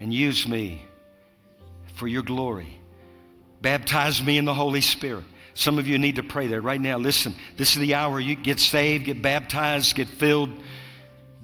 [0.00, 0.82] And use me
[1.94, 2.80] for your glory.
[3.64, 5.24] Baptize me in the Holy Spirit.
[5.54, 6.98] Some of you need to pray that right now.
[6.98, 10.50] Listen, this is the hour you get saved, get baptized, get filled,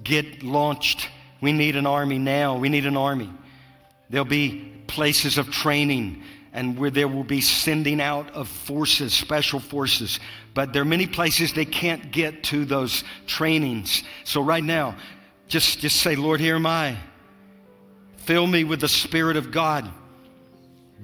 [0.03, 1.09] get launched.
[1.41, 2.59] We need an army now.
[2.59, 3.31] We need an army.
[4.11, 6.21] There'll be places of training
[6.53, 10.19] and where there will be sending out of forces, special forces.
[10.53, 14.03] But there are many places they can't get to those trainings.
[14.25, 14.95] So right now,
[15.47, 16.97] just, just say, Lord, here am I.
[18.17, 19.91] Fill me with the Spirit of God.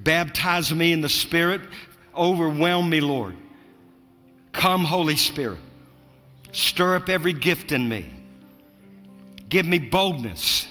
[0.02, 1.60] Baptize me in the Spirit.
[2.16, 3.36] Overwhelm me, Lord.
[4.52, 5.58] Come, Holy Spirit.
[6.52, 8.10] Stir up every gift in me.
[9.48, 10.66] Give me boldness,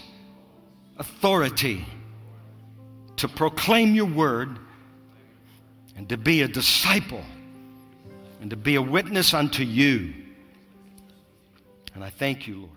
[0.97, 1.85] authority
[3.17, 4.57] to proclaim your word
[5.95, 7.23] and to be a disciple
[8.39, 10.13] and to be a witness unto you.
[11.95, 12.76] And I thank you, Lord.